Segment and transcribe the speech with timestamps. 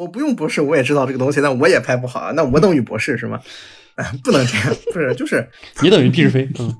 [0.00, 2.32] 我不用博士，我也知道这个东西，那我也拍不好啊。
[2.34, 3.38] 那我等于博士是吗？
[3.96, 5.46] 哎， 不能这样，不是，就是
[5.82, 6.48] 你等于毕志飞。
[6.58, 6.74] 嗯，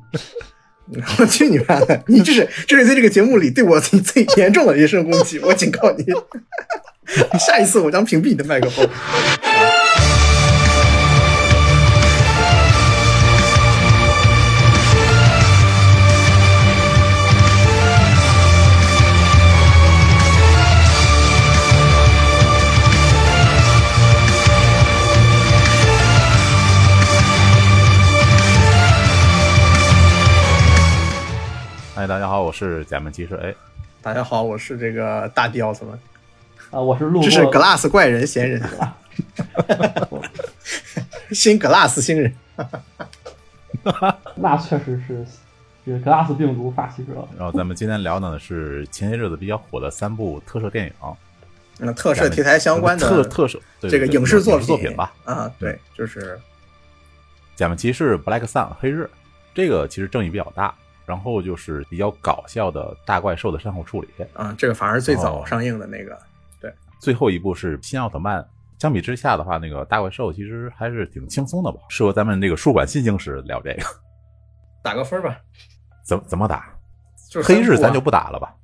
[1.19, 2.03] 我去你妈的！
[2.07, 6.05] 你这是这是在这个节目里对我最最严重的人身攻击，我警告你，
[7.39, 8.89] 下一次我将屏蔽你的麦克风。
[32.11, 33.55] 大家好，我是假面骑士 A。
[34.03, 35.97] 大家好，我是这个大地奥特曼。
[36.73, 37.23] 啊，我是路过。
[37.23, 38.61] 这是 Glass 怪人闲人，
[41.31, 42.35] 新 Glass 新人。
[44.35, 45.25] 那确实是
[45.87, 47.13] 这个 Glass 病毒发起者。
[47.39, 50.93] 然后咱们今天聊呢是前些日子比较火的三部特摄电影，
[51.79, 55.15] 那特摄题材相关的特特摄这个影视作作品吧。
[55.25, 56.37] 啊，对，就是
[57.55, 59.09] 假面骑士 Black Sun 黑日，
[59.55, 60.75] 这个其实争议比较大。
[61.11, 66.17] 然后就是比较搞笑的大怪兽的善后处理啊，这个反而最早上映的那个。
[66.61, 68.47] 对，最后一部是新奥特曼。
[68.79, 73.83] 相比之下的话，那个大怪兽其实还是挺轻松的吧，适合咱们这个书馆新经时聊这个。
[74.85, 75.37] 打个分吧。
[76.05, 76.73] 怎怎么打？
[77.29, 78.55] 就是黑日咱就不打了吧？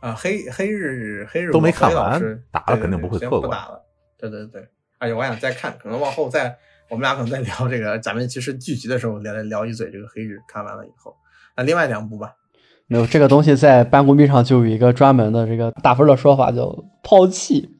[0.00, 2.20] 啊，黑黑日黑日都没看完，
[2.52, 3.50] 打了肯定不会错过。
[3.50, 3.84] 打了。
[4.16, 4.64] 对对对，
[4.98, 6.56] 而且我想再看，可能往后再
[6.88, 11.14] 我们俩可能再聊这个咱们其实剧集的时候聊聊一嘴这个黑日，看完了以后。
[11.56, 12.34] 那另外两部吧，
[12.86, 17.70] 没有这个东西在班公币上就有一个专门的这个打分的说法，叫抛弃。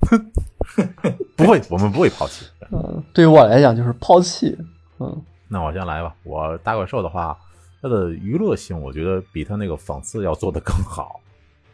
[1.36, 2.46] 不会，我们不会抛弃。
[2.72, 4.56] 嗯，对于我来讲就是抛弃。
[4.98, 6.14] 嗯，那我先来吧。
[6.24, 7.36] 我大怪兽的话，
[7.82, 11.20] 它的娱乐性我觉得比它那个讽刺要做的更好。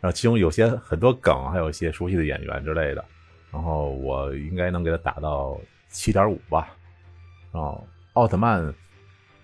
[0.00, 3.04] 然后其中有些很多梗，还有一些熟悉的演员之类的。
[3.52, 5.56] 然后我应该能给它打到
[5.88, 6.68] 七点五吧。
[7.52, 8.74] 然后奥特曼。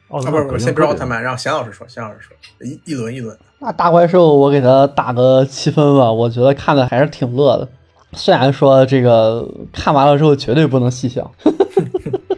[0.09, 3.37] 哦，不是不是，先不是奥特曼，让贤老师说，贤老师说，一一轮一轮。
[3.59, 7.69] 那大怪兽我给他打个七分吧，我觉得看的还是挺乐的，
[8.15, 11.31] 虽然说这个看完了之后绝对不能细想，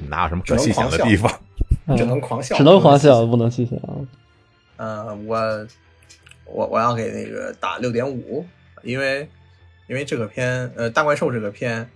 [0.09, 1.31] 哪有什么可细想的地方？
[1.97, 3.79] 只能狂笑，只能狂笑，不能细想。
[4.77, 5.67] 呃，我
[6.47, 8.45] 我我要给那个打六点五，
[8.83, 9.29] 因为
[9.89, 11.89] 因为这个片，呃，大怪兽这个片。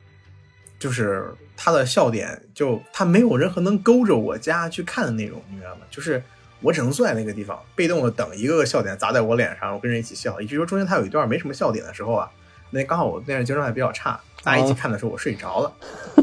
[0.85, 5.79] 就是他的笑点，就他没有任何能勾着我家去看的内容，你明白吗？
[5.91, 6.23] 就是
[6.61, 10.39] 我只能坐在那个地方，被动的等一个个笑点砸在我脸上，我跟人一起笑。
[10.43, 12.31] 也就是说中间他有一段没什么笑点的时候啊，
[12.69, 15.73] 那刚好我电视精神还比较差，大家一起看的时候我睡着了。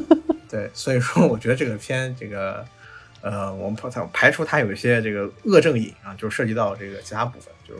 [0.48, 2.64] 对，所以说我觉得这个片，这个
[3.22, 7.74] 呃，我们排排除它有一些这个恶正瘾啊，就涉及到这个其他部分，就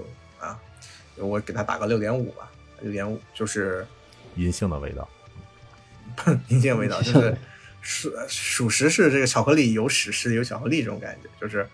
[0.44, 0.58] 啊，
[1.18, 2.50] 我给他打个六点五吧，
[2.82, 3.86] 六点五就是
[4.36, 5.08] 银杏的味道。
[6.50, 7.38] 阴性味道就是
[7.82, 11.68] 属属实是这个巧克力有史诗有巧克力这种感觉，就是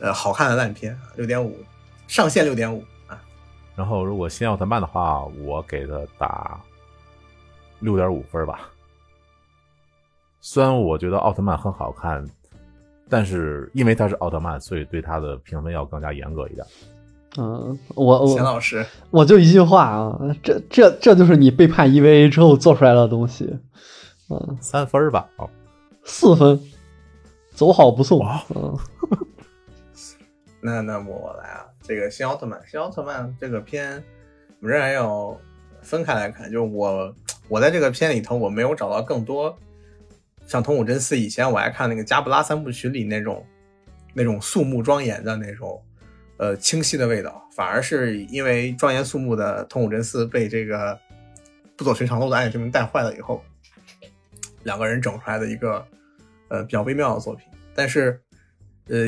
[0.00, 1.62] 呃好看的烂片，六点五
[2.08, 3.22] 上限六点五啊。
[3.76, 6.60] 然后如果新奥特曼的话，我给他打
[7.80, 8.68] 六点五分吧。
[10.40, 12.26] 虽然我觉得奥特曼很好看，
[13.08, 16.66] 但是因为他是奥特曼，所以对他的评分要更加严格一点。
[17.38, 23.58] 嗯，我我钱老师，我就一句话啊，这这这就是你背叛 EVA 之后做出来的东西。
[24.28, 25.48] 嗯，三分吧，哦，
[26.04, 26.60] 四分，
[27.54, 28.20] 走好不送。
[28.54, 28.78] 嗯，
[30.60, 33.92] 那那么我来啊，这个新奥特曼，新奥特曼这个片，
[34.60, 35.34] 我们仍然要
[35.80, 36.52] 分开来看。
[36.52, 37.14] 就是我
[37.48, 39.56] 我在这个片里头，我没有找到更多
[40.46, 43.42] 像桐谷真司以前我爱看那个加布拉三部曲里那种
[44.12, 45.80] 那种肃穆庄严的那种。
[46.42, 50.98] 呃，清晰的味道，反而是因为庄严肃穆的通武真司被这个
[51.76, 53.40] 不走寻常路的暗夜之名带坏了以后，
[54.64, 55.86] 两个人整出来的一个
[56.48, 57.46] 呃比较微妙的作品。
[57.76, 58.20] 但是，
[58.88, 59.06] 呃，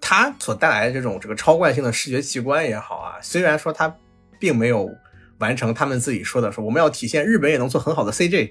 [0.00, 3.96] 他所带来的这种这个超惯性的视觉奇观也好啊，虽然说他
[4.40, 4.90] 并没有
[5.38, 8.50] 完成他们自己说的说我们要体现日本也能做很好的 CG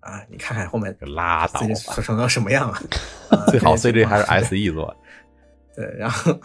[0.00, 2.78] 啊，你看看后面拉倒吧，做成了什么样啊？
[3.48, 4.94] 最好 CG 还是 SE 做，
[5.74, 6.38] 对，然后。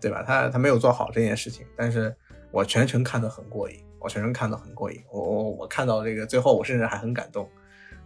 [0.00, 0.22] 对吧？
[0.26, 2.14] 他他没有做好这件事情，但是
[2.50, 5.02] 我全程看得很过瘾，我全程看得很过瘾。
[5.12, 7.48] 我我我看到这个最后，我甚至还很感动，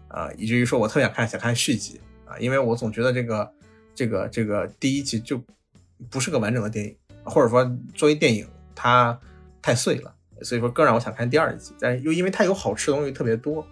[0.08, 3.52] 啊，以至于说我特想看想看续集啊，因为我总觉得这个
[3.94, 5.40] 这个这个第一集就
[6.10, 7.64] 不是个完整的电影，或者说
[7.94, 9.18] 作为电影它
[9.62, 11.74] 太碎了，所以说更让我想看第二集。
[11.78, 13.64] 但是又因为它有好吃的东西特别多，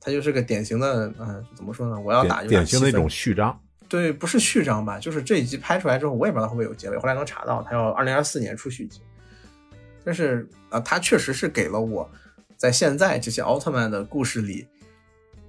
[0.00, 2.00] 它就是个典型的，嗯，怎么说呢？
[2.00, 3.58] 我要打典型的一种序章。
[3.88, 4.98] 对，不是序章吧？
[4.98, 6.98] 就是这一集拍出来之后，我也不知道会不会有结尾。
[6.98, 9.00] 后来能查到，他要二零二四年出续集。
[10.04, 12.10] 但是啊，他确实是给了我
[12.56, 14.66] 在现在这些奥特曼的故事里，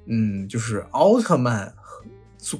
[0.06, 1.74] 嗯，就是奥特曼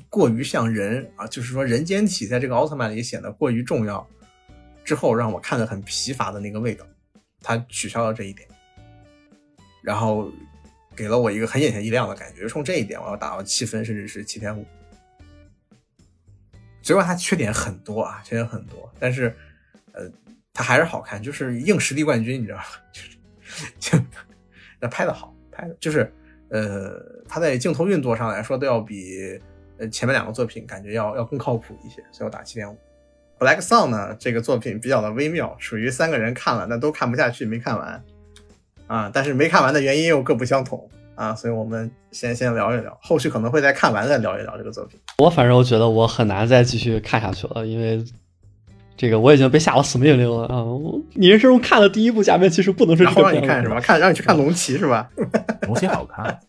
[0.10, 4.06] 过于像人啊，就是说人间体在这个奥特曼里显得过于重要，
[4.84, 6.86] 之后让我看得很疲乏的那个味道，
[7.42, 8.48] 他取消了这一点，
[9.82, 10.30] 然后
[10.94, 12.48] 给了我一个很眼前一亮的感觉。
[12.48, 14.66] 冲这一点，我要打到七分，甚至是七点五。
[16.82, 19.36] 尽管它缺点很多啊，缺点很多，但是
[19.94, 20.10] 呃，
[20.54, 22.64] 它还是好看，就是硬实力冠军，你知道吗？
[22.92, 23.10] 就是
[23.80, 24.00] 就
[24.80, 26.12] 那拍的好，拍的就是
[26.50, 29.40] 呃，它在镜头运作上来说都要比。
[29.82, 32.78] 呃，前面两个作品感觉要要更靠谱一些，所以我打七点五。
[33.40, 38.04] Black Sun 呢，这个作品比较的微妙，属于三个人看了那都看不下去，没看完
[38.88, 39.10] 啊。
[39.14, 40.90] 但是没看完的原因又各不相同
[41.20, 44.98] 啊，所以我们先先聊一聊，后续可能会再看完再聊一聊这个作品。
[45.18, 48.02] 我反正我觉得我很难再继续看下去了，因为
[48.96, 50.64] 这个我已经被下了死命令了啊！
[51.16, 53.82] 你人生中看的第一部假面骑士不能是这个让你看什么？
[53.82, 55.10] 看让你去看龙骑是吧？
[55.68, 56.40] 龙骑好看。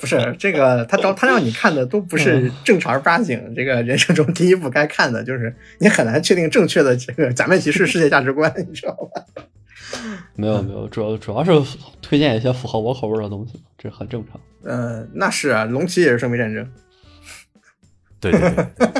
[0.00, 3.38] 不是这个，他招他让你看的都不是正常八经。
[3.54, 9.44] 这个人生中第一部该看的就是你很难确定正确的这个假面骑士世界价值观，你知道吧？
[10.34, 14.40] 没有没有，主要主要是推荐一些符合我口味的东西，这很正常。
[14.64, 16.68] 呃，那是啊，龙骑也是圣杯战争。
[18.20, 18.66] 对对对。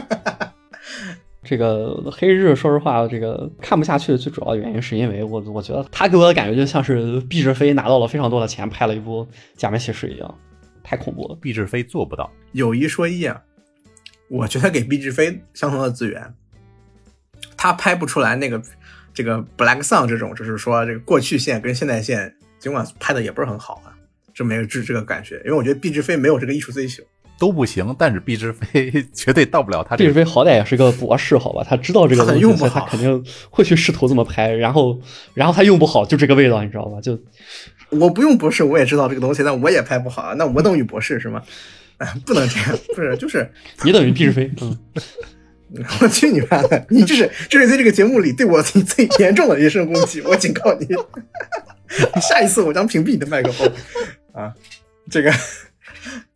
[1.48, 9.24] 这个黑日，说实话，这个看不下去的最主要的原因是因为我我觉得他给我的感觉就像是毕志飞拿到了非常多的钱拍了一部
[9.56, 10.38] 假面骑士一样。
[10.82, 12.28] 太恐怖了，毕志飞做不到。
[12.50, 13.40] 有一说一啊，
[14.28, 16.34] 我觉得给毕志飞相同的资源，
[17.56, 18.60] 他拍不出来那个
[19.16, 23.88] 这个 Black Sun 这种，就是说这个过去线跟现代线，尽管拍的也不是很好啊，
[24.34, 25.36] 就没有这这个感觉。
[25.46, 27.02] 因为我觉得毕志飞没有这个艺术追求，
[27.38, 27.96] 都不行。
[27.98, 29.96] 但是毕志飞 绝对到不了他。
[29.96, 34.52] 毕志飞好歹也是个博士，好吧，他知道这个东西，他肯定会去试图这么拍。
[34.52, 35.00] 然后，
[35.32, 37.00] 然后他用不好，就这个味道，你知道吧？
[37.00, 37.18] 就。
[37.88, 40.34] 我不用博士，我也知道这个东西，但我也拍不好啊。
[40.34, 41.42] 那我等于博士是吗？
[41.98, 43.50] 哎， 不能这样，不是，就是
[43.84, 44.50] 你等于毕志飞。
[44.60, 44.76] 嗯，
[46.00, 46.86] 我去你妈的！
[46.90, 50.86] 你这是这是在这个节目里对我最 严重的人身攻击，我警告你，
[52.20, 53.72] 下一次我将屏蔽你的麦克风。
[54.32, 54.54] 啊，
[55.10, 55.32] 这个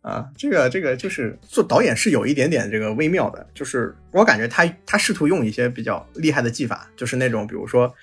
[0.01, 7.93] 啊，这个这个就是做导演是有一点点这个微妙的，就是我感觉他他试图用一些比较厉害的技法，就是那种比如说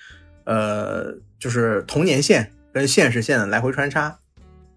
[0.45, 2.51] 呃，就是童年线。
[2.71, 4.15] 跟现实线的来回穿插，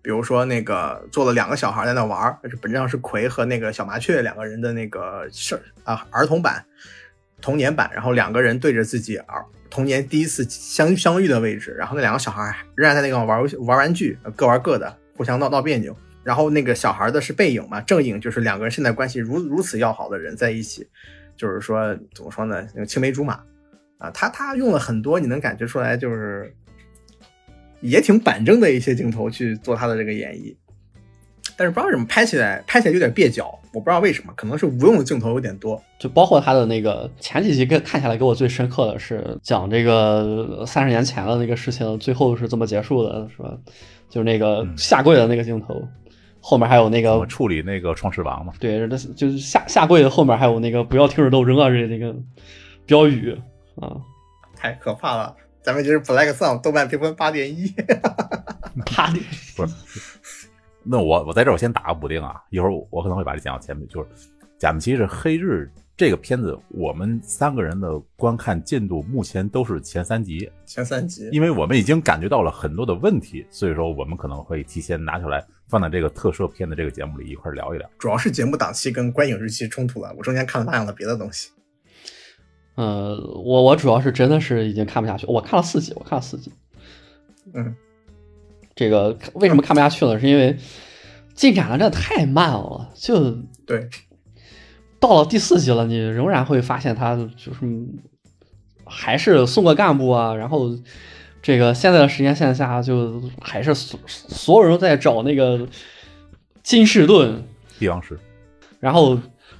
[0.03, 6.65] 比如说那个做了两个小孩在那玩儿，是本质上是葵和那个小麻雀两个人的那个事啊儿童版、
[7.41, 12.43] 童年版，然后两个人对着自己儿童年第一次相相遇的位置，然后那两个小孩
[12.75, 15.97] 仍然在那个玩游玩玩具，各玩各的，互相闹闹别扭。
[16.25, 20.89] 然后那个小孩的是背影嘛，正影就是两个人现在关系如如此要好的人在一起，
[21.37, 23.35] 就是说怎么说呢，那个青梅竹马
[23.99, 26.53] 啊，他他用了很多，你能感觉出来就是。
[27.83, 30.55] 也挺板正的一些镜头去做他的这个演绎，
[31.57, 35.83] 但是不知道为什么拍起来拍起来有点蹩脚，我不知道为什么，可能是无用的镜头有点多。
[35.99, 43.57] 就包括他的那个前几集，跟看下来给我最深刻的是讲这个三十年前的那个事情，最后是这么结束的，是吧？
[44.09, 45.83] 就是那个下跪的那个镜头，
[46.41, 48.53] 后面还有那个处理那个创世王嘛？
[48.61, 52.15] 对，那就是下下跪的后面还有那个不要停止斗争啊这那个
[52.85, 53.37] 标语
[53.77, 53.97] 啊，
[54.55, 55.35] 太可怕了。
[55.63, 57.73] 咱们就是 Black Sun，豆瓣评分八点一，
[58.97, 59.25] 八点
[59.57, 59.73] 不是。
[60.83, 63.87] 那我我在这儿我先打个补丁啊，一会儿我可能会把这讲到前面。
[63.87, 64.09] 就是
[64.59, 77.89] 《假面骑士黑日》这个片子，我们三个人的观看进度目前都是前三集，前三集，因为我们已经感觉到了很多的问题，所以说我们可能会提前拿出来放在这个特摄片的这个节目里一块聊一聊。
[78.01, 81.51] 主要是节目档期跟观影日期冲突了，我中间看了大量的别的东西。
[82.75, 86.51] 呃，我我主要是真的是已经看不下去，我看了四集，我看了四集。
[87.53, 87.77] 嗯，
[88.75, 90.19] 这个为什么看不下去了？
[90.19, 90.57] 是因为
[91.35, 93.31] 进展的真的太慢了，就
[93.67, 93.91] 对。
[94.99, 97.59] 到了第四集了，你仍然会发现他就是
[98.87, 100.71] 还是送个干部啊，然后
[101.43, 105.69] 这个现在的时间线下就还是所所有人都在找那个
[106.63, 107.45] 金士顿
[107.79, 108.19] 帝王石，
[108.81, 109.19] 然后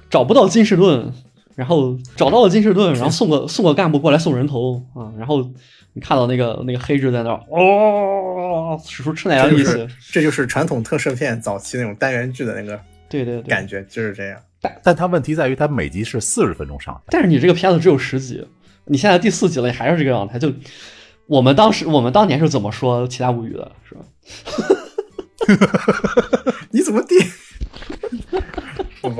[0.09, 1.13] 找不到金士顿。
[1.55, 5.11] 然后找到了金士顿，然后送个送个干部过来送人头啊！
[5.17, 5.41] 然后
[5.93, 14.39] 你看到那个那个黑痣在那儿，哦，使出吃奶的力气，这就是传统特摄片早期那种单元剧的那个对对感觉就是这样。
[14.59, 18.43] 但但它问题在于，它每集是四十分钟上，但是你这个片子只有十集，
[18.85, 20.39] 你现在第四集了，你还是这个状态。
[20.39, 20.51] 就
[21.27, 24.01] 我们当时我们当年是怎么说《其他无语》的，是吧？
[26.71, 27.01] 你怎么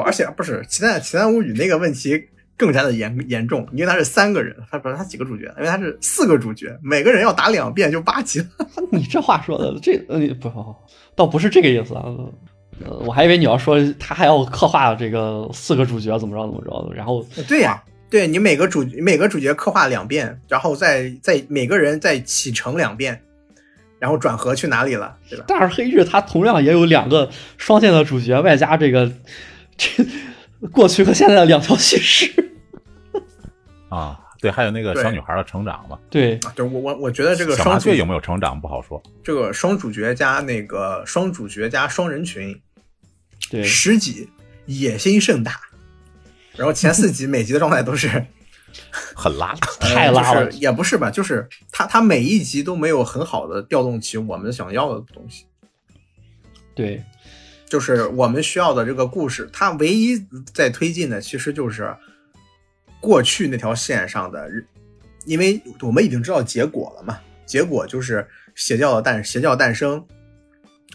[0.02, 0.08] 地？
[0.08, 2.24] 而且不是《奇谭奇谭物语》那个问题，
[2.58, 8.46] 更加的严严重，因为他是三个人，他不是他几个主角，因为他是四个主角，每个人要打两遍就八集了。
[8.92, 10.52] 你这话说的，这呃不
[11.16, 12.04] 倒不是这个意思啊。
[12.84, 23.22] 呃，我还以为你要说他还要刻画这个四个主角怎么着怎么着的，然后对呀、对你每个主每个主角刻画两遍，然后再再每个人再启程两遍，
[24.00, 25.46] 然后转合去哪里了，对吧？
[25.48, 29.12] 但是黑日它同样也有两个双线的主角，外加这个
[29.78, 30.04] 这
[30.72, 32.52] 过去和现在的两条叙事。
[33.90, 39.02] 啊，对，还有那个小女孩的成长嘛，对，啊，就是我我我觉得这个小双雀有没有成长不好说。
[39.24, 42.60] 这个双主角加那个双主角加双人群，
[43.52, 44.28] 对，十集
[44.66, 45.60] 野心盛大，
[46.56, 48.26] 然后前四集每集的状态都是
[48.92, 55.46] 很拉，太拉了呃就是也不是吧，就是他他每一集都没有很好的调动起我们想要的东西，
[56.74, 57.04] 对，
[57.74, 61.92] 就是我们需要的这个故事，它唯一在推进的其实就是
[63.02, 64.48] 过去那条线上的，
[65.26, 70.06] 因为我们已经知道结果了嘛，结果就是邪教的诞邪教诞生。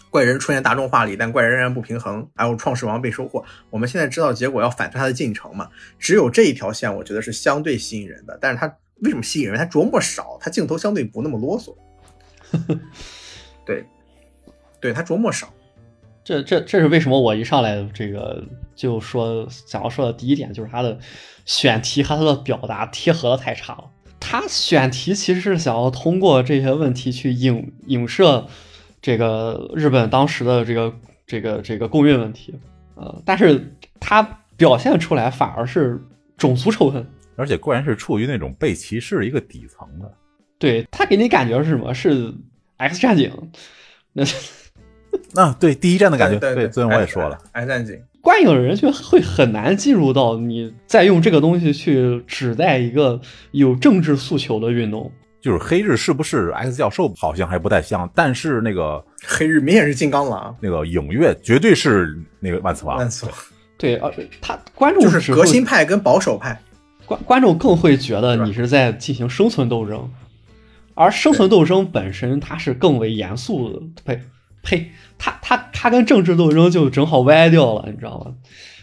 [0.09, 3.45] 怪人出现大众化里，但怪人仍然不平衡，还有创世王被收获。
[3.71, 5.69] 我们现在知道结果要反推它的进程嘛？
[5.99, 8.39] 只有这一条线，我觉得是相对吸引人的。
[8.41, 9.59] 但是它为什么吸引人？
[9.59, 11.75] 它琢磨少，它镜头相对不那么啰嗦。
[13.67, 13.85] 对，
[14.81, 15.53] 对，它琢磨少。
[16.29, 18.45] 这这这是为什么我一上来这个
[18.75, 20.99] 就说想要说的第一点，就是他的
[21.47, 23.85] 选题和他的表达贴合的太差了。
[24.21, 28.47] 他选题其实是想要通过这些问题去影影射
[29.01, 30.95] 这个日本当时的这个
[31.27, 32.55] 这个这个共运问题，
[32.95, 34.23] 呃，但是他
[34.59, 35.99] 表现出来反而是
[36.37, 37.07] 种族仇恨。
[37.37, 40.13] 而且固然是处于那种被歧视一个底层的，
[40.59, 41.95] 对他给你感觉是什么？
[41.95, 42.35] 是
[42.77, 43.33] X 战警，
[44.13, 44.23] 那
[45.35, 53.21] 啊，对第一站的感觉，对对，昨天我也说了，哎，战警，观影人群会很难进入到你再用这个东西去指代一个
[53.53, 55.11] 有政治诉求的运动。
[55.41, 62.99] 就是黑日是不是 X 教授好像还不太像，但是那个黑日明显是金刚狼，那个影月绝对是那个万磁王。
[62.99, 63.35] 万，磁王。
[63.79, 66.61] 对，而他观众就是革新派跟保守派。
[67.07, 70.11] 观观众更会觉得你是在进行生存斗争，
[70.95, 74.21] 而生存斗争本身它是更为严肃的，呸
[74.63, 78.35] 呸，他他他跟政治斗争就正好歪掉了，你知道吗？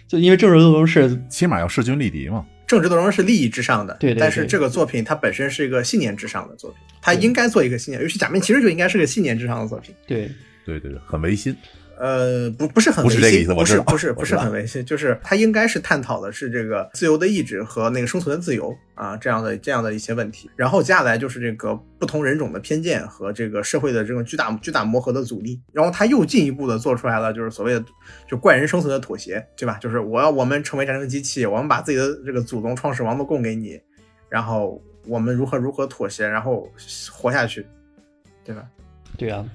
[0.08, 2.46] 就因为政治斗争是起码要势均力敌嘛。
[2.68, 9.94] 政治斗争是利益至上的，对对对但是这个作品它本身是一个信念至上的作品，它应该做一个信念，尤其假面骑士就应该是个信念至上的作品。
[10.08, 10.30] 对
[10.66, 11.56] 对对对，很违心。
[11.98, 20.50] 呃，不不是很不是，这个意思我知道不是不是不是很违心，就是它应该是探讨的是这个自由的意志和那个生存的自由啊这样的这样的一些问题。
[20.56, 25.62] 然后接下来就是这个不同人种的偏见和这个社会的这种巨大巨大磨合的阻力。
[25.72, 27.86] 然后他又进一步的做出来了，就是所谓的
[28.28, 29.78] 就怪人生存的妥协，对吧？
[29.80, 33.80] 就是我要我们成为战争机器，我们把自己的这个祖宗创始王都供给你，
[34.30, 36.70] 然后我们如何如何妥协，然后
[37.12, 37.66] 活下去，
[38.44, 38.64] 对吧？
[39.18, 39.46] 对啊，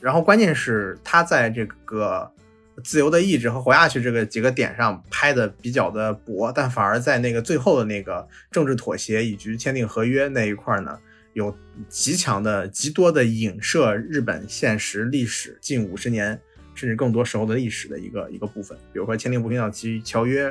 [0.00, 2.30] 然后关键是他在这个
[2.84, 10.98] 自由的意志和活下去这个几个点上拍的比较的薄，但反而在那个最后的那个政治妥协以及签订合约那一块呢，
[11.32, 11.52] 有
[11.88, 16.40] 极强的、极多的影射日本现实历史近五十年
[16.74, 20.48] 甚至更多时候的历史的一个一个部分，比如说签订不平等条条约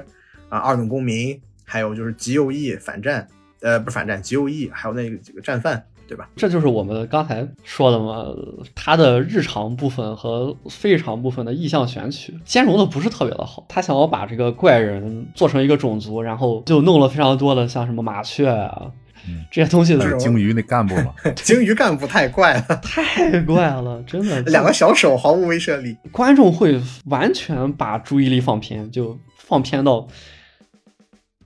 [0.50, 3.26] 啊、二等公民，还有就是极右翼反战，
[3.62, 6.30] 呃，不是反战，极右翼，还有那个几个战犯，对吧？
[6.36, 8.26] 这就是我们刚才说的嘛，
[8.74, 13.66] 他的日常部分和非日常部分的意象选取兼容的不是特别的好。
[13.68, 18.92] 他想要把这个怪人做成一个种族，然后就弄了非常多的像什么麻雀啊、
[19.30, 24.40] 嗯这些东西的那是鲸鱼那干部嘛， 鲸鱼干部太怪了， 太怪了，真的。
[24.50, 25.98] 两个小手毫无威慑力。
[26.14, 30.08] 观众会完全把注意力放偏，就放偏到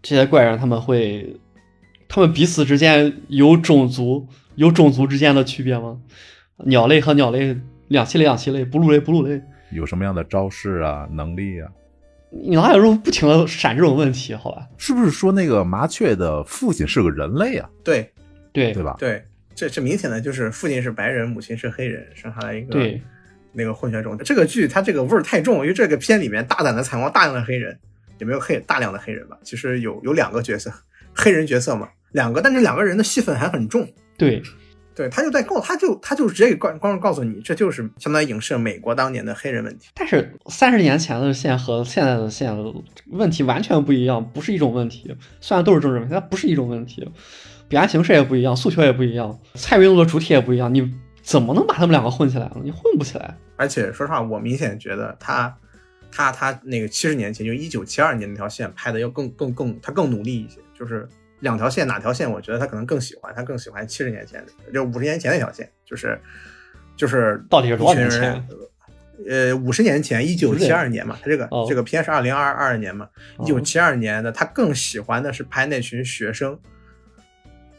[0.04, 1.38] 这些怪人，他们会，
[2.08, 6.00] 他们彼此之间有种族有种族之间的区别吗？
[6.66, 9.42] 鸟类和鸟类，两栖类两栖类，哺乳类哺乳类，
[9.72, 11.70] 有什么样的招式啊、能力啊？
[12.30, 14.34] 你哪有时候不停的闪这种问题？
[14.34, 14.68] 好吧？
[14.78, 17.70] 是不是说那个麻雀的父亲是个人类啊？
[17.84, 18.10] 对
[18.54, 18.96] 对对吧？
[19.00, 19.24] 对，
[19.56, 23.02] 这这明显的就是父亲是白人，母亲是黑人，生下来一个对
[23.52, 24.18] 那个混血种。
[24.20, 27.78] 这个剧它这个味儿太重，因为这个片里面大胆的采光大量的黑人，
[28.20, 29.38] 也没有黑大量的黑人吧？
[29.44, 30.72] 其实有有两个角色，
[31.14, 33.86] 黑人角色嘛，两个，但是两个人的戏份还很重。
[34.30, 34.42] 对
[34.94, 39.88] 对，他就在告，他就他就直接给观观众告诉你，这就是相当于影射美国当年的黑人问题。
[39.96, 42.56] 但是三十年前的线和现在的线
[43.08, 45.16] 问题完全不一样，不是一种问题。
[45.40, 47.10] 虽然都是政治问题，但不是一种问题。
[47.70, 50.72] 表现形式也不一样，诉求也不一样，参与运动的主体也不一样。
[50.74, 52.58] 你怎么能把他们两个混起来呢？
[52.62, 53.38] 你混不起来。
[53.56, 55.56] 而且说实话，我明显觉得他
[56.12, 61.08] 他他那个七十年前就一九七二年那条线拍的要更更更他更努力一些，就是
[61.42, 66.20] 两条线哪条线我觉得他可能更喜欢，他更喜欢七十年前的，就五十年前那条线，就是
[66.96, 68.48] 就是到底是多少年前？
[69.30, 73.08] 呃，五十年前，一九七二年嘛，他这个、哦这个片是二零二二年嘛，
[73.38, 76.60] 哦一九七二年的，他更喜欢的是拍那群学生，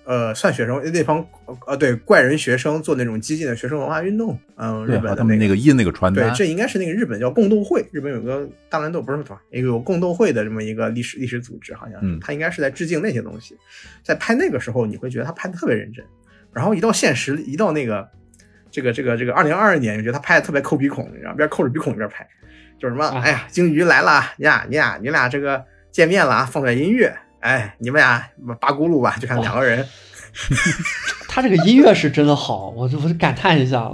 [0.05, 1.25] 呃，算学生那帮
[1.67, 13.57] 呃对怪人学生做那种激进的学生文化运动，嗯、对，日本的那和他们那个印那个传单对，这应该是那个日本叫共斗会，日本有个大乱斗不是什么一个有共斗会的这么一个历史历史组织，好像他应该是在致敬那些东西，
[14.03, 16.05] 在拍那个时候你会觉得他拍的特别认真，
[16.53, 18.09] 然后一到现实，一到那个
[18.71, 22.27] 这个这个这个二零二二年，你觉得他拍的特别抠鼻孔，你知道，边抠着鼻孔一边拍，
[22.81, 28.31] 就是什么，啊哎呀，鲸鱼来了呀，你俩你俩这个见面了啊，放点音乐，哎，你们俩
[28.61, 29.87] 八轱辘吧，就看两个人。
[31.29, 33.91] 他这个音乐是真的好，我就我就感叹一下，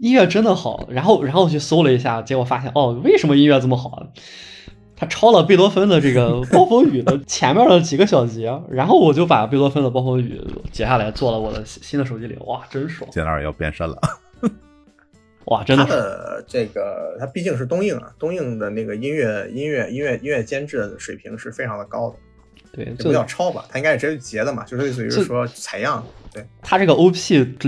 [0.00, 0.88] 音乐真的好。
[0.90, 4.06] 然后然后我去搜了一下，结果发现哦，为什么音乐这么好？
[4.96, 13.10] 他抄了贝多芬的这个《暴风雨》的 前面的几个小节，然后我就把贝多芬的《暴风雨》截下来做了我的新新的手机里，哇，真爽！
[13.12, 13.96] 现在二也要变身了。
[15.46, 22.16] 哇，真的这个，他毕竟是东映啊，东映的那个音乐音乐音乐音乐监制的水平是非常的高的，
[22.72, 27.14] 对，这就不叫抄吧，他应该是直接截的嘛，就是类似于这说采样，对，它这个 OP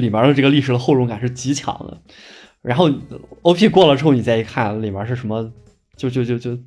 [0.00, 2.00] 里面的这个历史的厚重感是极强的。
[2.62, 2.90] 然后
[3.42, 5.52] OP 过了之后，你再一看里面是什么，
[5.96, 6.58] 就就就就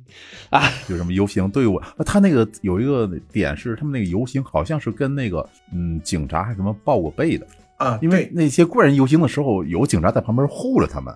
[0.50, 1.74] 啊，有什么游行队伍？
[1.74, 7.44] 啊他那个有一个点是，他们那个游行好像是跟那个嗯警察还什么报过备的，
[7.78, 11.12] 啊，因为那些怪人游行的时候，有警察在旁边护着他们。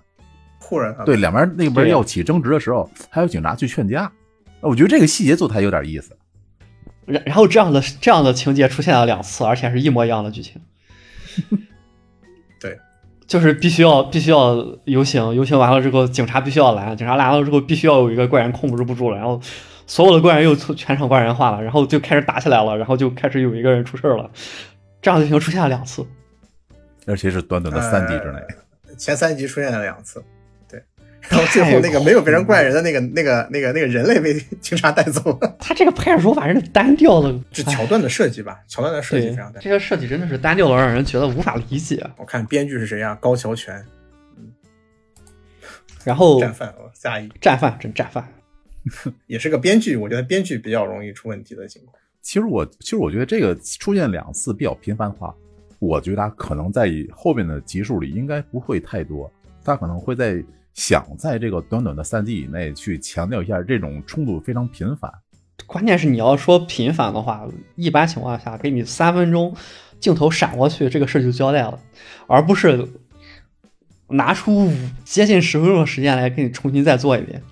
[0.59, 4.11] 护着他，对，，两边那边要起争执的时候，还有警察去劝架。
[4.61, 6.17] 我觉得这个细节做的还有点意思。
[7.13, 10.61] 然然后这样的这样的情节出现了两次，而且是一模一样的剧情。
[12.61, 12.79] 对，
[13.27, 19.41] 就是必须要必须要游行，游行完了之后，警察必须要来，警察来了之后，必须要有一个怪人控制不住了，然后
[19.87, 24.31] 所有的怪人又突全场怪人化了，然后就开始打起来了，然后就开始有一个人出事儿了。
[25.01, 26.07] 这样的剧情出现了两次，
[27.07, 28.39] 而且是短短的三集之内。
[28.39, 30.27] 呃前三集出现了两次，对，
[31.31, 38.61] 然后最后那个没有变成怪人的那个那个那个那个人类被 警察带走了，他这个拍摄手法真是单调的，是桥段的设计吧？
[38.67, 42.05] 桥段的设计非常单这个设计真的是单调的，让人觉得无法理解。
[42.17, 43.17] 我看编剧是谁啊？
[43.21, 43.83] 高桥全，
[46.05, 48.27] 然后战犯，哦下一战犯真战犯，
[49.27, 51.95] 也是个编剧，我觉得编剧比较容易出问题的情况。
[52.21, 55.35] 其实我其实我觉得这个出现两次比较频繁的话，
[55.79, 59.33] 我觉得他可能在后面的集数里应该不会太多，
[59.65, 60.43] 他可能会在
[60.75, 65.13] 想在这个短短的三集以内去强调一下这种冲突非常频繁。
[65.67, 69.55] 关键是你要说频繁的话，一般情况下给你三分钟
[70.01, 71.79] 镜头闪过去，这个事儿就交代了，
[72.27, 72.87] 而不是
[74.09, 74.71] 拿出
[75.05, 77.43] 接近十分钟的时间来给你重新再做一遍，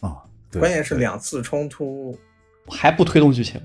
[0.00, 0.18] 啊，
[0.50, 2.16] 对关键是两次冲突
[2.68, 3.60] 还不推动剧情。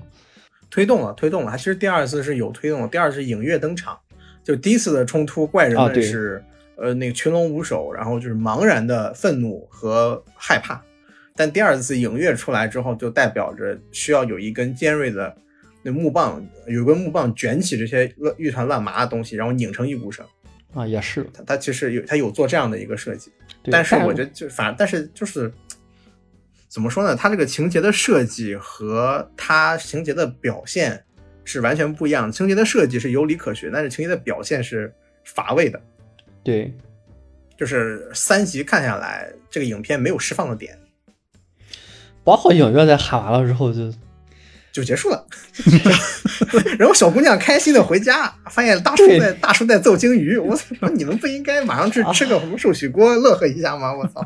[0.68, 1.52] 推动了，推动了。
[1.52, 3.96] 它其实第二次是有推动的，第二次是影月登场，
[4.42, 6.44] 就第一次的冲突，怪人啊对们是、
[6.76, 10.82] 呃那个群龙无首，然后就是茫然的愤怒和害怕。
[11.34, 15.36] 但第二次影月出来之后，就代表着需要有一根尖锐的
[15.82, 20.24] 那木棒，有根木棒卷起这些乱一团乱麻的东西，然后拧成一股绳。
[20.74, 23.30] 啊，也是，它它其实有它有做这样的一个设计，
[23.70, 25.50] 但是我觉得就反但是就是
[26.68, 27.16] 怎么说呢？
[27.16, 31.02] 它这个情节的设计和它情节的表现
[31.44, 32.32] 是完全不一样的。
[32.32, 34.92] 情节的设计是有理可循，但是情节的表现是
[35.24, 35.80] 乏味的。
[36.46, 36.72] 对，
[37.58, 40.78] 就是三集看下来，这个影片没有释放的点，
[42.22, 43.92] 包括影院在喊完了之后就
[44.72, 45.26] 就结束了。
[46.78, 50.36] 然后小姑娘开心的回家，发现大叔在大叔在揍鲸鱼。
[50.38, 50.88] 我操！
[50.94, 53.92] 你们不应该马上去吃个什么寿喜锅乐呵一下吗？
[53.92, 54.24] 我操！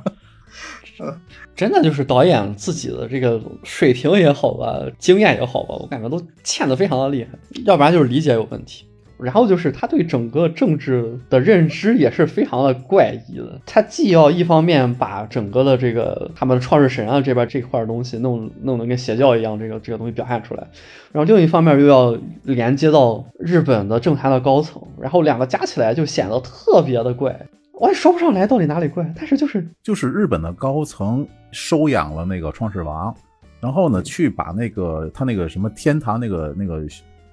[1.57, 7.31] 真的就是导演自己的这个水平也好吧，经验也好吧，我感觉都欠的非常的厉害，
[7.65, 8.85] 要不然就是理解有问题。
[9.23, 20.67] 然后就是他对整个政治的认知也是非常的怪异的，他既要一方面把整个的这个他们的创世神啊这边这块东西弄弄得跟邪教一样，这个这个东西表现出来，
[21.13, 27.39] 然后另一方面又要连接到日本的政坛的高层，然后两个加起来就显得特别的怪，
[27.75, 33.15] 我也说不上来到底哪里怪，但是就是就是日本的高层收养了那个创世王，
[33.61, 36.83] 然后呢，去把那个他那个什么天堂那个那个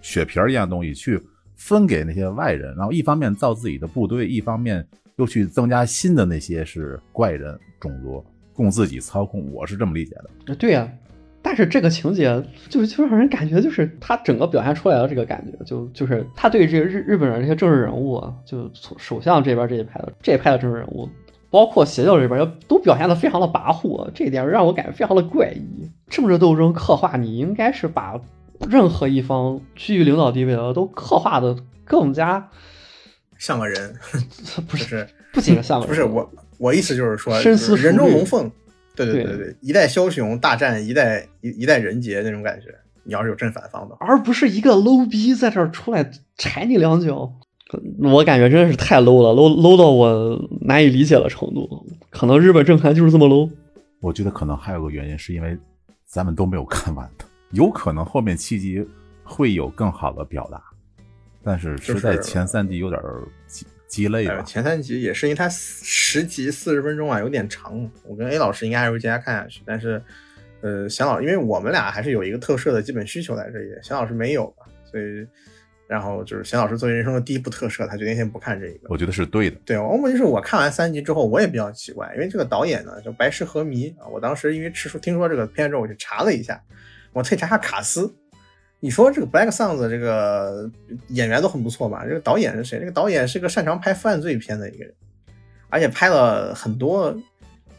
[0.01, 1.21] 血皮一样东西去
[1.57, 9.51] 分给那些外人，然后一方面造自己的部队，一方面又去增加新的那些是怪人种族，供自己操控。
[9.51, 10.15] 我是这么理解
[10.45, 10.55] 的。
[10.55, 10.89] 对呀、
[11.41, 21.09] 但是这个情节就就让人感觉就是他整个表现出来的这个感觉，就就是他对这个日日本人这些政治人物，就从首相这边这一派的这一派的政治人物，
[21.49, 25.89] 包括邪教这边都表现的非常的跋扈，这一点让我感觉非常的怪异。
[26.07, 28.19] 政治斗争刻画，你应该是把
[28.69, 32.49] 任何一方居于领导地位的都刻画的更加
[33.37, 33.95] 像个人，
[34.67, 38.51] 不就是是不仅是像个人不是我我意思就是说，深思人中龙凤，
[38.95, 42.67] 对对对对对，一代枭雄大战一代一一代人杰那种感觉。
[43.03, 47.31] 你要是有正反方的，而不是一个 low 逼在这儿出来踩你两脚。
[48.01, 51.85] 我感觉真的是太 low 了，low low 到我难以理解的程度。
[52.09, 53.49] 可能日本政坛就是这么 low。
[54.01, 55.57] 我觉得可能还有个原因，是因为
[56.05, 58.85] 咱们都没有看完的，有可能后面七集
[59.23, 60.61] 会有更好的表达，
[61.43, 63.01] 但是实在前三集有点
[63.47, 67.89] 鸡鸡肋了，前三集也是因为它十集四十分钟啊，有点长。
[68.03, 70.01] 我跟 A 老师应该还是会接着看下去，但是，
[70.59, 75.25] 呃，贤老，因为我们俩还是有一个特摄的基本需求在这里，贤老师没有嘛，所以，
[75.87, 78.87] 然后就是贤老师作为人生的第一部特摄，他决定先不看这一个。
[78.89, 79.57] 我觉得是对的。
[79.63, 86.61] 对，我问题是我看完三集之后，我也比较奇怪，因为这个导演呢叫白石和弥啊，我当时因为吃说听说这个片之后，我去查了一下，
[87.17, 88.13] 我特意查下卡斯。
[88.79, 90.69] 你说这个 Black Suns 这个
[91.07, 92.05] 演员都很不错吧？
[92.07, 92.79] 这个导演是谁？
[92.79, 94.93] 这个导演是个擅长拍犯罪片的一个人，
[95.69, 97.17] 而且拍了很多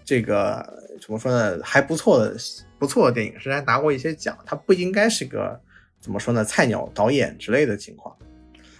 [0.04, 0.68] 这个
[1.00, 2.34] 怎么说呢，还不错的
[2.80, 4.36] 不错的电影，甚至还拿过一些奖。
[4.44, 5.58] 他不应该是个
[6.00, 8.16] 怎么说呢，菜鸟导演之类的情况。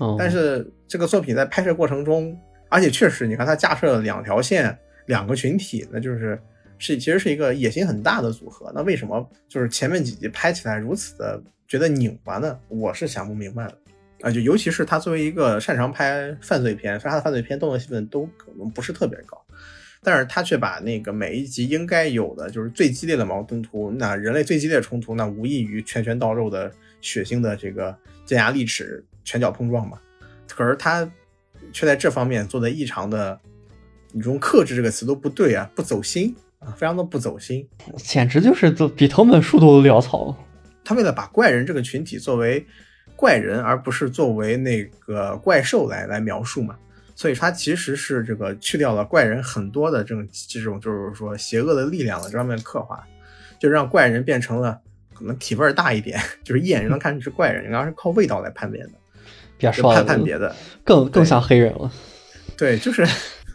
[0.00, 2.36] 嗯，但是这个作品在拍摄过程中，
[2.68, 6.36] 而且确实，你看他架设了两条线，两个群体，那就是
[6.78, 8.72] 是其实是一个野心很大的组合。
[8.74, 12.58] 那为什么就是前面几集拍起来如此的觉得拧巴呢？
[12.68, 13.78] 我是想不明白的。
[14.20, 19.40] 啊，就尤其是他作为一个擅长拍犯罪片，他的犯罪片动作戏份都可能不是特别高，
[20.02, 30.00] 但是他却把那个每一集应该有的就是最激烈的矛盾图，那人类最激烈的冲突，那无异于拳拳到肉的血腥的这个尖牙利齿拳脚碰撞嘛。
[30.48, 31.08] 可是他
[31.72, 33.38] 却在这方面做的异常的，
[34.10, 37.66] 你用克制这个词都不对啊，不走心啊，非常的不走心。
[37.96, 40.36] 简直就是都比藤本树都潦草。
[40.84, 42.66] 他为了把怪人这个群体作为
[43.14, 46.76] 怪人，而不是作为那个怪兽来来描述嘛，
[47.14, 53.04] 所以他其实是这个去掉了怪人很多的这种这种就是说邪恶的力量的这方面刻画，
[53.58, 54.80] 就让怪人变成了
[55.12, 58.92] 可能体味儿大一点， 就是一眼就能看出是怪人，然后是靠味道来判别的，就
[59.58, 60.54] 别说，判判别的。
[60.84, 61.92] 更更像黑人了。
[62.56, 63.06] 对，就是，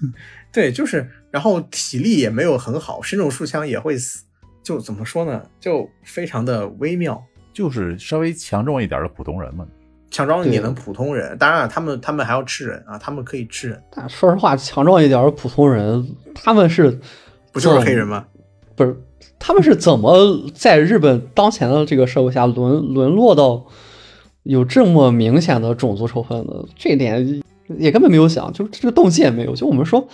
[0.53, 4.23] 对，就是，然后体力也没有很好，身中数枪也会死，
[4.61, 7.19] 就怎么说呢，就非常的微妙。
[7.51, 9.65] 就是稍微强壮一点的普通人嘛。
[10.11, 16.99] 强壮一点的普通人，当然了，他们他们还要吃人啊，他们可以吃人，但说实话，强壮一点的普通人，他们是
[17.51, 18.27] 不就是黑人吗？
[18.75, 18.95] 不是，
[19.39, 20.15] 他们是怎么
[20.53, 23.65] 在日本当前的这个社会下沦沦落到
[24.43, 26.63] 有这么明显的种族仇恨的？
[26.75, 27.43] 这点
[27.79, 29.55] 也根本没有想，就这个动机也没有。
[29.55, 30.07] 就我们说，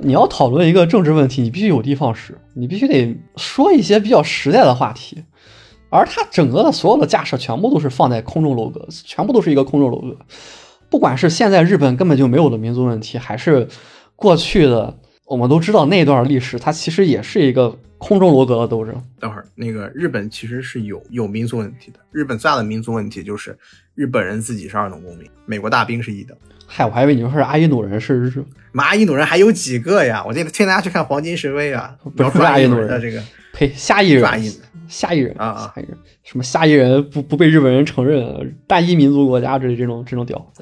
[0.00, 5.22] 你要讨论一个政治问题，你必须有的放矢，你必须得说一些比较实在的话题。
[5.90, 10.16] 而他整个的所有的架设全部都是放在空中楼阁，全部都是一个空中楼阁。
[10.90, 13.66] 不管是现在日本根本就没有的民族问题，还是
[14.14, 18.94] 过去的我们都知道那段历史，它其实也是一个空中楼阁的斗争。
[19.18, 23.58] 等会儿，那个日本其实是有有民族问题的，日本最大的民族问题就是
[23.98, 26.36] 日本人自己是二等公民，美国大兵是一等。
[26.68, 30.22] 嗨，我还以为你说是阿伊努人是是，妈，阿伊努人还有几个呀？
[30.24, 33.20] 我这个推荐大家去看《黄金神威》啊，不是描述阿印度阿印度人人的这个
[33.52, 34.52] 呸，虾夷人抓印，
[34.86, 40.52] 虾夷人啊啊虾夷人，什么虾夷人不不被日本人承认，大一民族国家之类这种这种屌，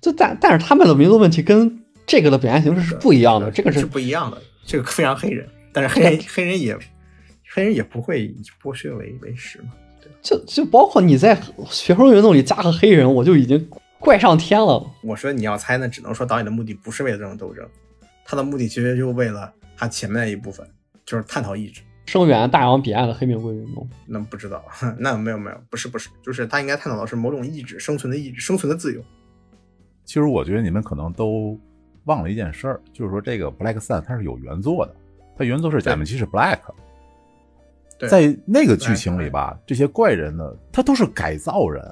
[0.00, 6.76] 就但但是他们的民族问题跟这个的表现形式是不一样的，这个是是不一样的，这个非常黑人，但是黑人黑人也
[7.48, 9.68] 黑人也不会以剥削为为食嘛。
[10.22, 14.84] 就就包括你在学生运动里加个黑人，我就已经怪上天了。
[15.02, 17.66] 我说你要猜，那只能说导演的目的不是为了这种斗争，
[18.24, 20.66] 他的目的其实就为了他前面的一部分，
[21.04, 21.80] 就是探讨意志。
[22.06, 24.64] 声援大洋彼岸的黑玫瑰运动，那不知道，
[24.98, 29.00] 那没有没有，不是不是，就是他应该探讨的是某种意志，生存的意志，生存的自由。
[30.04, 31.56] 其实我觉得你们可能都
[32.06, 34.94] 忘了一件事儿，就是说这个 Black Sun 它是有原作的，
[35.38, 36.74] 它原作是假面骑士 Black，对
[38.08, 41.84] 在那个剧情里吧，这些怪人呢，他都是改造人。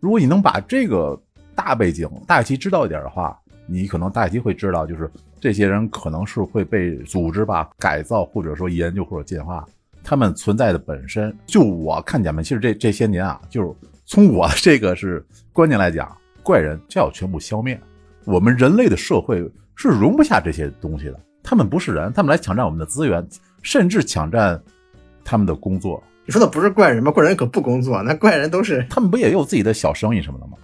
[0.00, 1.20] 如果你能把这个
[1.54, 9.66] 大背景大概其知道一点的话，你可能大概其会知道，就是这些人可能是会被组织吧改造，或者说研究或者进化。
[10.04, 13.72] 他们存在的本身，就我看假面骑士这这些年啊，就是
[14.04, 17.80] 从我这个是观念来讲，怪人就要全部消灭。
[18.24, 19.38] 我们人类的社会
[19.74, 21.20] 是容不下这些东西的。
[21.42, 23.26] 他们不是人，他们来抢占我们的资源，
[23.62, 24.62] 甚至抢占
[25.26, 26.02] 他们的工作。
[26.24, 27.10] 你说的不是怪人吗？
[27.10, 30.56] 怪人可不工作，那怪人都是 他们不也有自己的小生意什么的吗？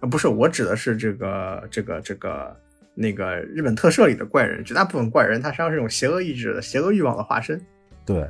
[0.00, 2.56] 啊不是，我指的是这个这个这个
[2.94, 7.60] 那个日本特摄里的怪人，绝大部分怪人他实际上是一种邪恶意志的、邪恶欲望的化身。
[8.06, 8.28] 对，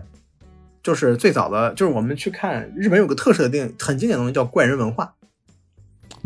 [0.82, 5.14] 就是最早的，就是我们去看日本有个特摄的电影，很经典的东西叫怪人文化。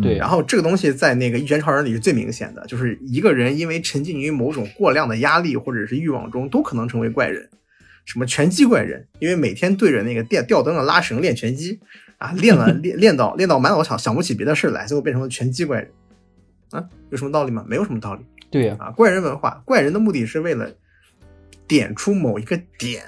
[0.01, 7.51] 对嗯然后这个东西在那个《一拳超人》里是最明显的，就是一个人因为沉浸于某种过量的压力或者是欲望中，都可能成为怪人。
[8.09, 11.79] 什么拳击怪人，因为每天对着那个电吊灯的拉绳练拳击
[12.17, 15.91] 啊，练了练练到练到满脑想想不起别的事来，最后变成了拳击怪人。
[16.71, 17.63] 啊，有什么道理吗？
[17.69, 18.25] 没有什么道理。
[18.51, 20.75] 对呀、啊，怪人文化，怪人的目的是为了
[21.67, 23.05] 点出某一个点，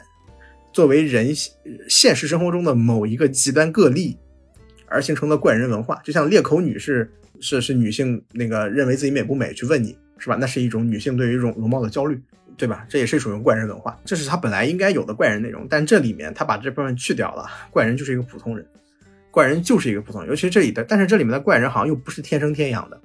[0.70, 1.34] 作为人
[1.88, 4.18] 现实生活中的某一个极端个例
[4.86, 5.98] 而形成的怪人文化。
[6.04, 7.10] 就像裂口女是
[7.40, 10.36] 是是女性那个认为自己美不美去问你是吧？
[10.38, 12.20] 那是一种女性对于容容貌的焦虑，
[12.60, 12.84] 对吧？
[12.90, 18.66] 这也是属于怪人文化，这是他本来应该有的怪人内容，但这里面他把这部分去掉了，怪人就是一个普通人。
[19.30, 23.00] 怪人就是一个普通人，尤其这里的，但是这里面的怪人好像又不是天生天养的，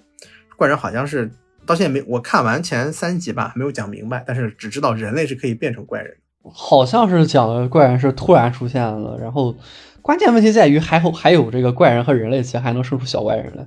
[0.57, 1.31] 怪人好像是
[1.65, 6.13] 到现在没我看完前三集吧，没有讲明白，但是只知道人类是可以变成怪人。
[6.51, 9.55] 好像是讲的怪人是突然出现了，然后
[10.01, 13.65] 关键问题在于还有还有这个怪人和人类其实还能生出小怪人来，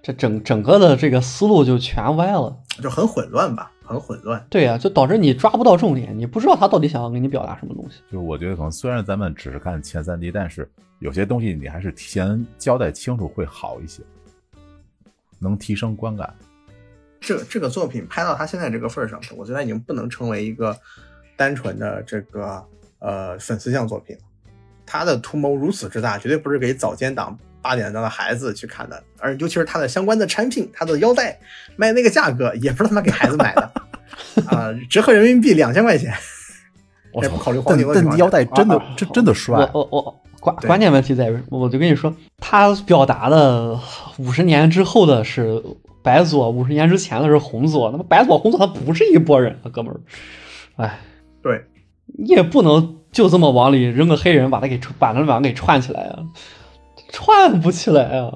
[0.00, 2.56] 这整整个的这个思路就全歪了。
[2.80, 4.44] 就很混乱吧，很混乱。
[4.50, 8.02] 对呀、就导致你抓不到重点，你不知道他到底想要给你表达什么东西。
[8.10, 10.68] 就是我觉得可能虽然咱们只是看前三集，但是
[10.98, 14.02] 有些东西你还是提前交代清楚会好一些，
[15.38, 16.34] 能提升观感。
[17.20, 20.76] 这这个作品拍到他现在这个份儿上，我觉得已经不能成为一个
[21.36, 22.62] 单纯的这个
[22.98, 24.22] 呃粉丝向作品了。
[24.84, 31.36] 他的图谋如此之大，绝对不是给早间档八点档的孩子去看的，而尤其是他的相关的产品，他的腰带
[31.74, 33.62] 卖那个价格，也不是他妈给孩子买的
[34.46, 36.14] 啊、 折合人民币两千块钱，
[37.12, 43.76] 我操这不考虑黄但但腰带真的啊真真的帅我，我我关关键问题在于，我就跟你说，他表达的
[44.18, 45.60] 五十年之后的是
[46.04, 47.90] 白左，五十年之前的是红左。
[47.90, 49.98] 那么白左红左他不是一拨人啊，哥们儿。
[50.76, 51.00] 哎，
[51.42, 51.64] 对，
[52.16, 56.22] 你也不能就这么往里扔个黑人，把他给把他俩给串起来啊，
[57.16, 58.30] 串不起来啊。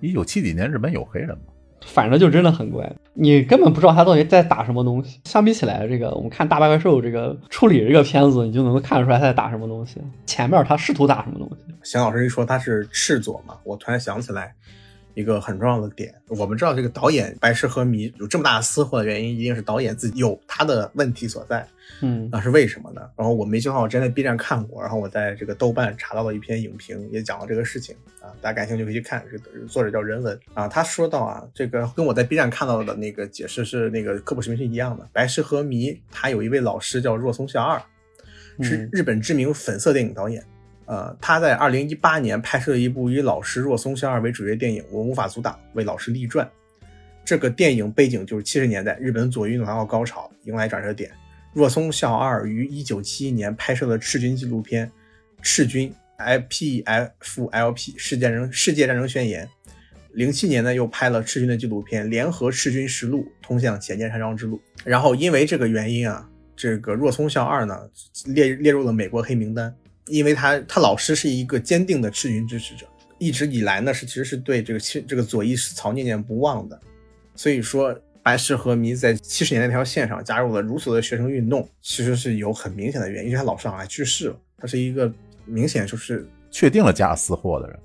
[0.00, 1.44] 一九七几年日本有黑人吗？
[1.86, 5.20] 反正就真的很怪，你根本不知道他到底在打什么东西。
[5.26, 10.00] 相比起来，这个我们看大白怪兽这个处理这个片子，你就能够看得出来他在打什么东西。
[10.26, 14.52] 前面他试图打什么东西，邢老师一说他是赤左嘛，我突然想起来
[15.14, 16.14] 一个很重要的点。
[16.28, 21.66] 我们知道这个导演白石和弥有这么大的私货的原因，一定是导演自己有他的问题所在。
[22.02, 23.02] 嗯那是为什么呢？
[23.16, 29.24] 然后我没记错，我之前在 B 站看过，然后我在这个豆瓣查到了一篇影评，也讲了这个事情啊，大家感兴趣可以去看。
[29.30, 35.06] 这个作者叫人文啊，他说到啊，这个跟我在 B 站看到的那个解释是那个科普视频是一样的。
[35.12, 37.82] 白石和弥他有一位老师叫若松孝二，
[38.62, 40.42] 是嗯日本知名粉色电影导演。
[40.90, 46.50] 呃，他在二零一八年拍摄了一部以老师若松孝二为主角电影《我无法阻挡》，为老师立传。
[47.24, 51.08] 这个电影背景就是七十年代日本左翼运动达到高潮，迎来转折点。
[51.52, 54.84] 若松孝二于一九七一年拍摄了赤军纪录片
[55.40, 59.46] 《赤军 IPFLP 世界人世界战争宣言》，
[60.14, 64.56] 零七年呢又拍了赤军的纪录片《联合赤军实录：通向浅见山庄之路》。
[64.84, 67.78] 然后因为这个原因啊，这个若松孝二呢
[68.26, 69.72] 列列入了美国黑名单，
[70.10, 72.86] 因为他他老师是一个坚定的赤军支持者，
[73.18, 76.78] 一直以来呢是其实是对这个亲这个左翼思潮念念不忘的，
[77.34, 85.10] 所以说白石和弥在七十年代那条线上加入了如此的学生运动，其实是有很明显的原因，因为他老师好像还去世了，他是一个
[85.46, 87.78] 明显就是确定了加私货的人，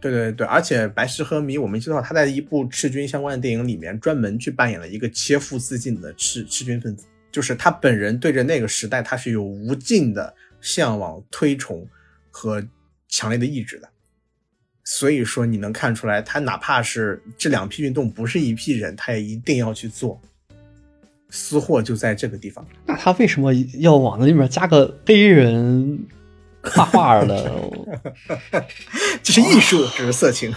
[0.00, 11.86] 对对对，而且白石和弥，我们知道他在一部赤军相关的电影里面专门去扮演了一个切腹自尽的赤赤军分子，就是他本人对着那个时代，他是有无尽的向往、推崇
[12.30, 12.62] 和
[13.08, 13.88] 强烈的意志的。
[14.84, 20.20] 所以说，你能看出来，他哪怕是这两批运动不是一批人，他也一定要去做。
[21.28, 22.64] 私货就在这个地方。
[22.86, 25.98] 那他为什么要往那里面加个黑人
[26.62, 27.50] 画画的？
[29.24, 30.54] 这是艺术， 这是色情。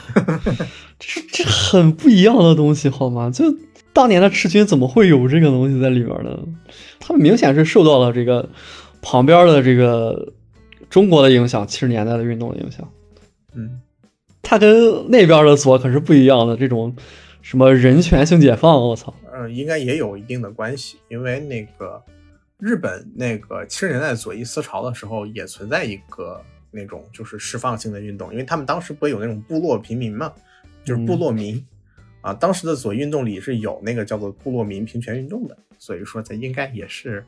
[0.99, 3.31] 这是这很不一样的东西，好吗？
[3.31, 3.45] 就
[3.93, 6.37] 当年的赤军怎么会有这个东西在里边呢？
[6.99, 8.47] 他们明显是受到了这个
[9.01, 10.33] 旁边的这个
[10.89, 12.87] 中国的影响，七十年代的运动的影响。
[13.53, 13.81] 嗯，
[14.41, 16.95] 它跟那边的左可是不一样的，这种
[17.41, 19.13] 什么人权性解放，我操！
[19.33, 22.01] 嗯，应该也有一定的关系，因为那个
[22.57, 30.31] 日本那个七十年代左翼思潮的时候，也存在一个那种就是释放性的运动，因为他们当时不会有那种部落平民嘛，
[30.83, 31.65] 就是部落民、
[32.21, 37.25] 啊，当时的左翼运动里是有那个叫做部落民平权运动的，所以说它应该也是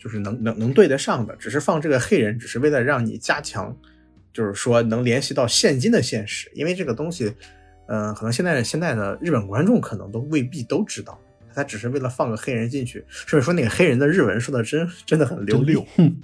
[0.00, 3.76] 就是能能能对得上的，只是放这个黑人，只是为了让你加强，
[4.32, 7.34] 就是说能联系到现今的现实，因为这个东西。
[7.92, 11.20] 嗯，可能现在现在的日本观众可能都未必都知道，
[11.52, 13.04] 他只是为了放个黑人进去。
[13.10, 15.74] 甚至说那个黑人的日文说的真真的很流利，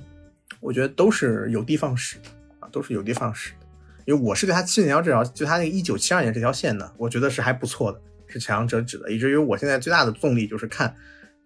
[0.62, 2.28] 我觉得都是有的放矢的
[2.60, 3.66] 啊，都是有的放矢的。
[4.04, 10.94] 因为我是对他七零幺这条，就他那个一九七二年这条线呢，我觉得是还不错的，是强者指的，以至于我现在最大的动力就是看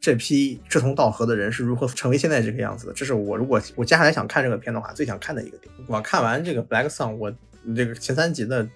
[0.00, 2.92] 这批志同道合的人是如何成为现在这个样子的。
[2.92, 5.72] 这是我如果我接下来想看这个片的话，最想看的一个点。
[5.86, 7.32] 我看完这个 Black Sun，我
[7.76, 8.66] 这个前三集的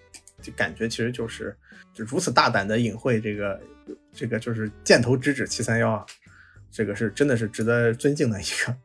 [0.54, 1.56] 感觉其实就是
[1.92, 3.60] 就如此大胆的隐晦这个
[4.12, 6.06] 这个就是箭头直指七三幺啊，
[6.70, 8.76] 这个是真的是值得尊敬的一个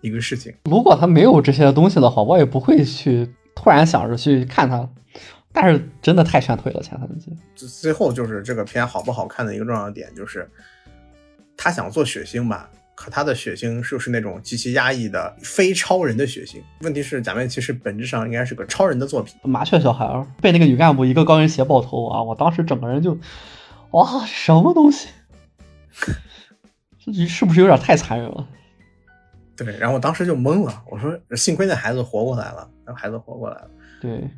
[0.00, 0.52] 一个事情。
[0.64, 3.28] 如果他没有这些东西的话，我也不会去。
[3.54, 4.88] 突然想着去看他，
[5.52, 6.82] 但是真的太劝退了。
[6.82, 10.50] 前三集，最后就是这个片好不好看的一个重要点，就是
[11.62, 16.60] 他想做血腥吧，可他的血腥就是那种极其压抑的非超人的血腥。
[16.80, 19.36] 问题是假面骑士本质上应该是个超人的作品。
[19.44, 22.20] 麻雀小孩被那个女干部一个高跟鞋爆头啊！
[22.20, 23.16] 我当时整个人就，
[23.92, 25.06] 哇，什么东西？
[26.98, 28.48] 这是不是有点太残忍了？
[29.56, 33.70] 对，然后我当时就懵了，我说幸亏那孩子活过来了，那孩子活过来了，
[34.00, 34.28] 对，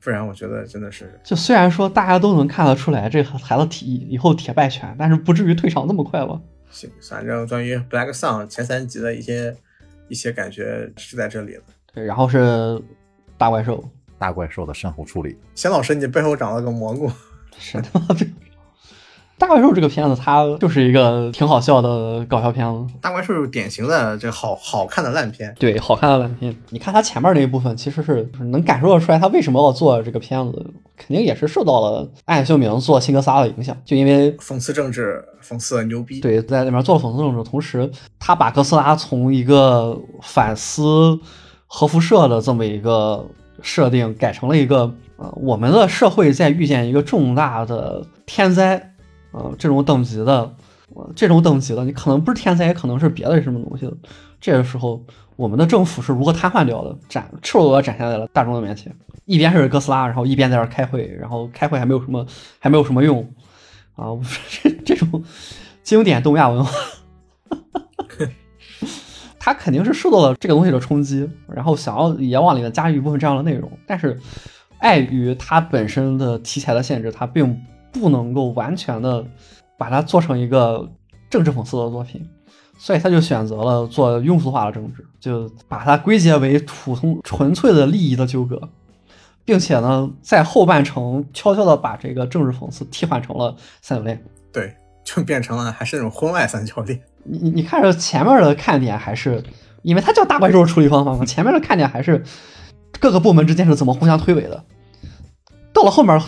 [0.00, 6.40] 不然我觉得真的是，就虽然说大家都能看得出来这孩子体以后铁败拳，但是不至于退场那么快吧？
[6.70, 9.56] 行，反正关于 Black Sun 前三集的一些
[10.08, 11.62] 一些感觉是在这里了。
[11.92, 12.80] 对，然后是
[13.36, 13.82] 大怪兽，
[14.18, 15.36] 大怪兽的善后处理。
[15.54, 17.10] 贤老师，你背后长了个蘑菇，
[17.58, 18.26] 是他妈的。
[19.38, 22.94] 大怪兽这个片子，它就是一个挺好笑的搞笑片子。
[23.00, 26.54] 大怪兽是典型的这好好看的烂片，对，好看的烂片。
[26.70, 36.20] 你看它前面那一部分，其实是能感受得出来，他为什么要做这个片子，肯定也是受到了安野秀明做新哥斯拉的影响，就因为讽刺政治，讽刺牛逼。
[36.20, 41.18] 对，在里面做了讽刺政治，同时他把哥斯拉从一个反思
[41.68, 43.24] 核辐射的这么一个
[43.62, 48.94] 设定，改成了一个呃，我们的社会在遇见一个重大的天灾。
[49.32, 50.54] 呃，这种等级的，
[51.14, 53.90] 这种等级的，你可能不是天才，也可能是别的什么东西。
[54.40, 55.04] 这个时候，
[55.36, 58.94] 我们的政府是如何瘫痪掉的，展赤裸裸展现在了大众的面前。
[59.26, 62.24] 一边是哥斯拉，然后一边在这开会，然后开会还没有什么，
[62.58, 63.20] 还没有什么用
[63.96, 64.06] 啊！
[64.62, 65.22] 这 这种
[65.82, 66.72] 经典东亚文化，
[69.38, 74.18] 他肯定是受到了这个东西的冲击，然后想要也往里面加入一部分这样的内容，但是
[74.78, 77.60] 碍于它本身的题材的限制，它并。
[77.98, 79.24] 不能够完全的
[79.76, 80.88] 把它做成一个
[81.28, 82.26] 政治讽刺的作品，
[82.78, 88.60] 所以他就选择了做庸俗化的政治，就把它归结为普通纯粹的利益的纠葛，
[89.44, 96.98] 并且呢，在后半程悄悄的把这个政治讽刺替换成了三角恋，对，就变成了还是那种婚外三角恋。
[97.24, 99.42] 你你你看着前面的看点还是，
[99.82, 102.24] 因为它叫大怪兽处理方法嘛，前面的看点还是
[102.98, 104.64] 各个部门之间是怎么互相推诿的，
[105.72, 106.18] 到了后面。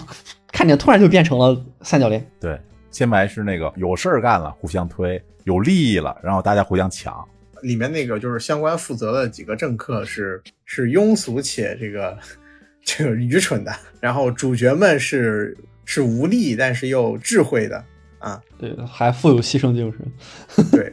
[0.52, 2.24] 看见突然就变成了三角恋。
[2.40, 2.60] 对，
[2.90, 7.24] 先白是那个有事儿干了，互相推；有利益了，然后大家互相抢。
[7.62, 12.18] 里面那个就是相关负责的几个政客是是庸俗且这个
[12.82, 17.84] 这个愚蠢的，然后主角们是是无力但是又智慧的
[18.18, 20.66] 啊，对，还富有牺牲精神。
[20.70, 20.90] 对。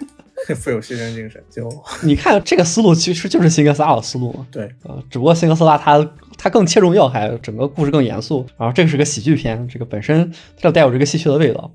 [0.55, 1.67] 富有牺牲精神，就
[2.03, 4.47] 你看这个思路其实就是辛格斯拉的思路嘛。
[4.51, 5.99] 对，呃，只不过辛格斯拉它
[6.37, 8.45] 它更切中要害，整个故事更严肃。
[8.57, 11.71] 然后这个是个喜剧片，这个本身它就带有这个戏谑的味道。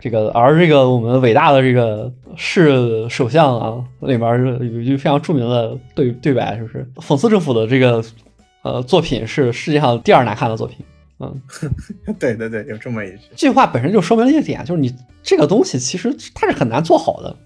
[0.00, 8.04] 这个而这个我们伟大的这个市首相啊，里面有一句非常著名的对对白，就是讽刺政府的这个
[8.62, 10.86] 呃作品是世界上第二难看的作品。
[11.18, 11.42] 嗯，
[12.20, 13.22] 对对对，有这么一句。
[13.34, 17.36] 这句话本身就说明了一点，就是你这个东西其实它是很难做好的。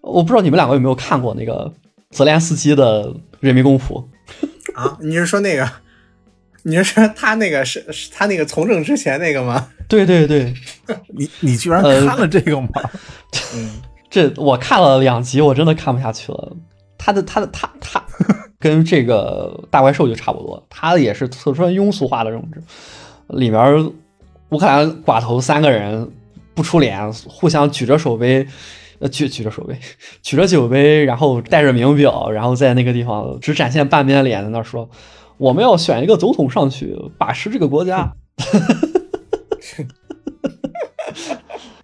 [0.00, 1.72] 我不知道你们两个有没有看过那个
[2.10, 3.08] 泽连斯基的
[3.40, 3.94] 《人民公仆》
[4.74, 4.96] 啊？
[5.00, 5.68] 你是说那个？
[6.68, 9.68] 你是说他那个是是他那个从政之前那个吗？
[9.88, 10.52] 对 对对，
[11.16, 12.68] 你你居然看了这个吗？
[13.54, 13.70] 嗯，
[14.10, 16.56] 这我看了两集，我真的看不下去了。
[16.98, 18.04] 他的他的他他
[18.58, 22.60] 跟这个大怪兽就差不多，他也是特殊庸俗化的政治。
[23.28, 23.92] 里面
[24.48, 26.10] 乌克兰寡头三个人
[26.52, 28.46] 不出脸，互相举着手杯。
[28.98, 29.78] 呃，举举着手杯，
[30.22, 34.88] 举着酒杯，然后带着名表，然后在那个地方只展现半边脸，在那说
[35.38, 38.12] ：“我们要选一个总统上去把持这个国家。”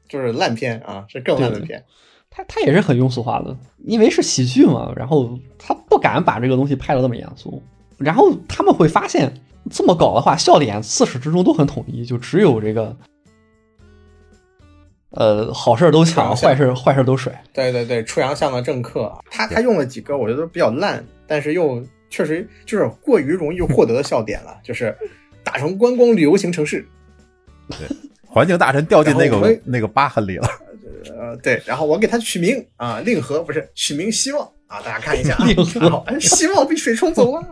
[0.09, 1.83] 就是烂片啊，是更烂的片。
[2.31, 7.63] 他他也是很庸俗化的，因为是喜剧嘛，然后他不敢把这个东西拍的那么严肃。
[7.99, 9.33] 然后他们会发现，
[9.71, 12.97] 这么搞的话，笑点自始至终都很统一，就只有这个。
[15.11, 17.45] 呃，好事都抢，坏事坏事都甩。
[17.53, 24.95] 对对对，出洋相的政客，他他用了几个我觉得比较烂，但是又确实就是过于容易获得的笑点了， 就是
[25.43, 26.87] 打成观光旅游型城市。
[27.71, 27.89] 对，
[28.27, 30.47] 环境大臣掉进那个那个疤痕里了。
[31.19, 37.49] 呃对，然后我给它取名啊令和不是取名希望啊，大家看一下啊， 令和然后哎希望被水冲走了，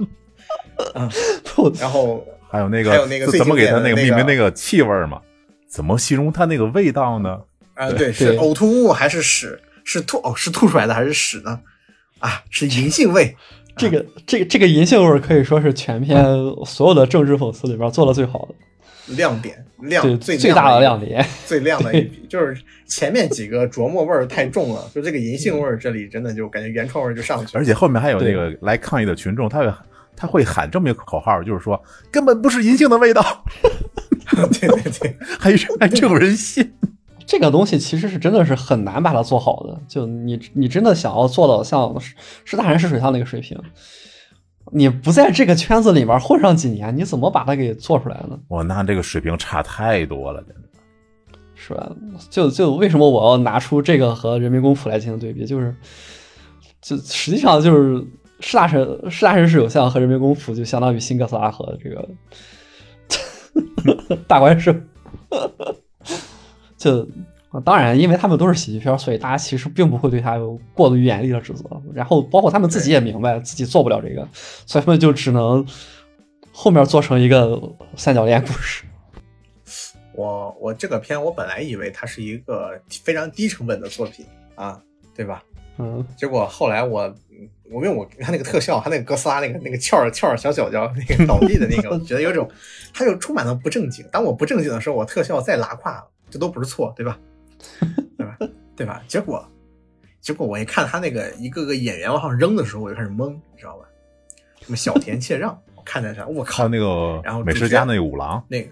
[1.56, 5.20] 不然后还有那个还有那个怎么给它那个命名那个气味儿嘛？
[5.68, 7.40] 怎么形容它那个味道呢？
[7.74, 9.58] 啊对是呕吐物还是屎？
[9.84, 11.60] 是吐哦是吐出来的还是屎呢？
[12.18, 13.34] 啊是银杏味，
[13.80, 16.22] 这个这个这个银杏味儿可以说是全片
[16.66, 21.26] 所有的政治讽刺里边做的最好的，亮点亮对最最大的亮亮点。
[21.46, 22.56] 最亮的一笔，就是
[22.86, 29.72] 前面几个琢磨味儿太重了，就这个银杏味儿这里真的就感觉原创味儿就上去了，而且后面还有那个来抗议的群众，他会
[30.14, 33.44] 他会喊这么一个口号，就是说根本不是银杏的味道，
[34.60, 35.50] 对 对对， 还
[35.80, 36.72] 还真有人信。
[37.30, 42.12] 这个东西其实是真的是很难把它做好的，就你你真的想要做到像是
[42.44, 43.56] 是大人是水象那个水平，
[44.72, 48.36] 你不在这个圈子里面混上几年，你怎么把它给做出来呢？
[48.48, 50.62] 我那这个水平差太多了，真的。
[51.54, 51.88] 是吧？
[52.28, 55.46] 就就为什么我要拿出这个和人民公仆来进行对比？
[55.46, 55.72] 就是，
[56.82, 58.04] 就实际上就是
[58.40, 62.08] 士大神士大神是有像和人民公仆就相当于新哥斯拉和这个
[64.26, 64.74] 大怪兽，
[66.80, 67.06] 就
[67.62, 71.64] 当然，因为他们都是喜剧片，所以大家其实并不会对他有过于严厉的指责。
[71.92, 74.26] 然后包括他们自己也明白自己做不了这个，
[74.64, 75.66] 所以他们就只能
[76.52, 77.60] 后面做成一个
[77.96, 78.84] 三角恋故事。
[80.16, 84.24] 我我这个片我本来以为它是一个非常低成本的作品
[84.54, 84.80] 啊，
[85.14, 85.42] 对吧？
[85.78, 87.14] 嗯，结果后来我
[87.70, 92.48] 我因为我看那个特效，他那个哥斯拉那个那个翘着翘着小脚脚那个倒地的那个，我觉得有种
[92.94, 94.06] 他就充满了不正经。
[94.12, 97.18] 当我不正经的时候，我特效再拉胯，这都不是错，对吧？
[98.16, 98.38] 对吧？
[98.76, 99.02] 对吧？
[99.06, 99.46] 结果
[100.20, 103.86] 结果我一看他那个一个个演员往上扔的时候，我就开始懵，你知道吧？
[104.62, 108.70] 什么小田切让，我看在啥，我靠，那个然后美食家那个五郎，那个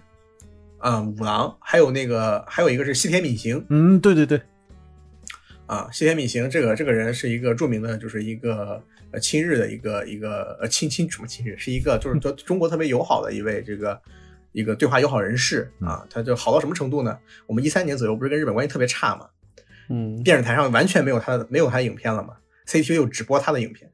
[0.78, 4.40] 啊、五郎，还有那个还有一个是西田敏行，嗯，对对对，
[5.66, 14.00] 啊，西田敏行这个这个人是一个著名的，就是一个呃亲日的一个一个呃亲亲什么亲日，是一个就是对中国特别友好的一位这个
[14.58, 17.16] 一个对话友好人士啊，他就好到什么程度呢？
[17.46, 19.28] 我们一三年左右不是跟日本关系特别差嘛，
[19.88, 22.34] 嗯，电视台上完全没有他的没有他的影片了嘛
[22.66, 23.88] ，CCTV 又只播他的影片，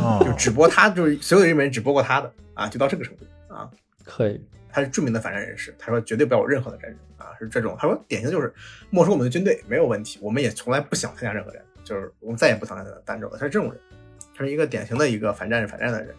[0.00, 3.68] 哦就只播他，就是所有的日本人只播过他的啊，就到这个程度啊。
[4.04, 4.40] 可以。
[4.74, 7.76] 他是著名的反战人士，他说绝对不要有任何的战争啊，是这种。
[7.78, 8.50] 他说典型就是
[8.90, 13.36] 没收我们的军队没有问题，我们也从来不想参加任何战争，就是我们再也不想参加战争了。
[13.36, 13.80] 他是这种人，
[14.34, 16.14] 他是一个典型的一个反战反战的人。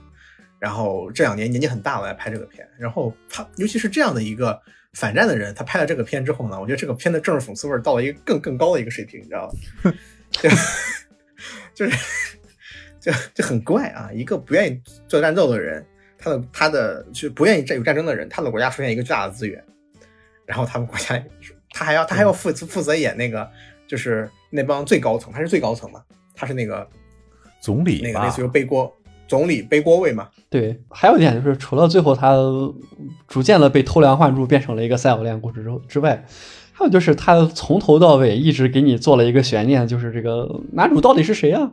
[0.63, 4.57] 然后这两年年纪很大了来拍这个片，然后他尤其是这样的一个
[4.93, 9.53] 反战的人，他拍了这个片之后呢，我觉得这个片的政治讽刺味儿到了一个更更高的一个水平，你知道
[9.83, 9.93] 吗？
[10.31, 10.49] 就
[11.75, 12.37] 就是
[13.01, 15.85] 就就很怪啊，一个不愿意做战斗的人。
[16.17, 19.61] 他的他的就不愿意战有战争的人，他的国家出现一个巨大的资源，
[20.45, 21.21] 然后他们国家
[21.71, 23.45] 他还要他还要负负责演那个
[23.85, 26.01] 就是那帮最高层，他是最高层嘛，
[26.33, 26.89] 他是那个
[27.59, 28.89] 总理那个类似于背锅
[29.33, 32.35] 总理背锅位嘛，对，还有一点就是，除了最后他
[33.27, 36.23] 逐渐的被偷梁换柱变成了一个三角恋故事之之外，
[36.71, 41.71] 还有就是他从头到尾一直给你做了一个悬念，就是这个男主到底是谁啊？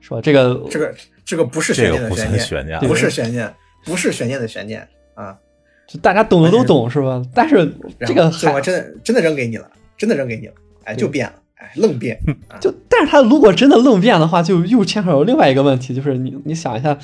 [0.00, 0.20] 是吧？
[0.20, 0.92] 这个这个
[1.24, 5.38] 这个不是悬念的悬念，悬念，不是悬念，不是悬念的悬念啊！
[5.86, 7.22] 就大家懂的都懂是吧？
[7.32, 12.58] 但是这个然后最后还真的真的扔给你了，真的扔给你了，哎，就变了，哎，愣变 啊！
[12.58, 16.98] 就，但是他如果真的愣变的话，就又牵扯到另外一个问题，就是你你想一下，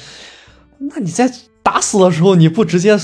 [0.79, 1.31] 那你在
[1.63, 2.99] 打死的时候，你不直接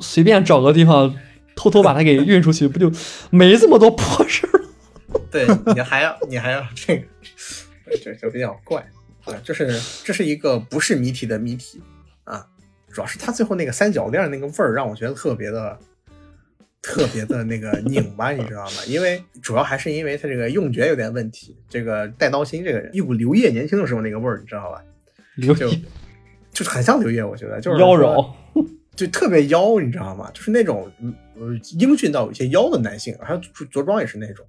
[0.00, 1.14] 随便找个地方
[1.54, 2.90] 偷偷把他给运出去，不就
[3.30, 5.20] 没这么多破事儿了？
[5.30, 7.06] 对你还要你还要这个，
[8.02, 8.80] 这就比较怪
[9.24, 9.34] 啊！
[9.42, 11.80] 就是这是一个不是谜题的谜题
[12.24, 12.46] 啊，
[12.92, 15.78] 主要是他最后那个三角恋那个味儿让我觉得特别的
[16.86, 18.84] 特别的那个 拧巴，你知道吗？
[18.86, 24.80] 因为主要还是因为他这个用角有点问题，这个带刀心这个人一股刘烨年轻的时候那个味儿，你知道吧？
[25.42, 25.84] 就刘毅
[26.52, 28.32] 就是很像刘烨，我觉得就是妖娆，
[28.94, 30.30] 就特别妖，你知道吗？
[30.32, 30.90] 就是那种
[31.78, 34.46] 英俊到有些妖的男性，还有着着装也是那种。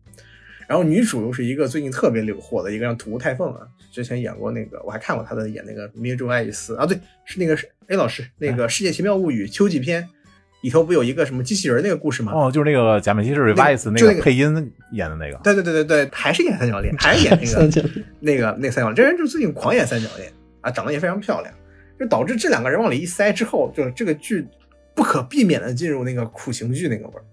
[0.67, 10.07] 然后女主又是一个最近特别火火的一个让土屋太凤啊，之前演过那个，我还看过她的演那个《灭之爱丽丝》啊，对，是那个是 A 老师那个《世界奇妙物语》秋季篇
[10.61, 12.31] 里头不有一个什么机器人那个故事吗？
[12.33, 17.81] 哦，就是那个假面骑士 Revice 那就那个个配音演的那个，对对对对对，还是演三角恋， 还是演那个三角
[18.19, 20.31] 那个那个三角恋，这人就最近狂演三角恋
[20.61, 21.53] 啊，长得也非常漂亮，
[21.99, 24.45] 就导致这两个人往里一塞之后，就这个剧
[24.95, 27.23] 不可避免的进入那个苦情剧那个味儿，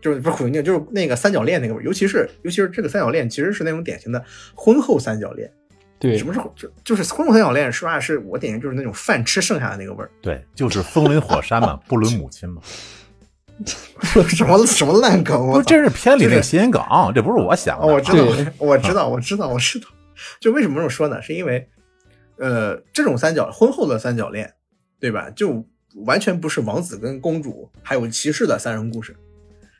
[0.00, 4.24] 就是不是苦情剧，就是那个三角恋那个味儿，尤其是尤其是这个三角恋其实是那种典型的
[4.54, 5.50] 婚后三角恋，
[6.08, 12.60] 对什，么是就就是婚后三角恋，说实话是我典型就是那种饭吃剩下的那个味儿， 对，就是风林火山嘛，不伦母亲嘛。
[14.28, 15.46] 什么什么烂梗？
[15.46, 16.82] 我不，这是片里那个谐音梗，
[17.14, 17.80] 这不是我想。
[17.80, 18.24] 我知道，
[18.58, 19.86] 我知道，我知道，我知道。
[20.38, 21.22] 就为什么这么说呢？
[21.22, 21.66] 是因为，
[22.36, 24.52] 呃，这种三角婚后的三角恋，
[25.00, 25.30] 对吧？
[25.30, 25.66] 就
[26.04, 29.16] 完全不是王子跟公主还有骑士的三人故事，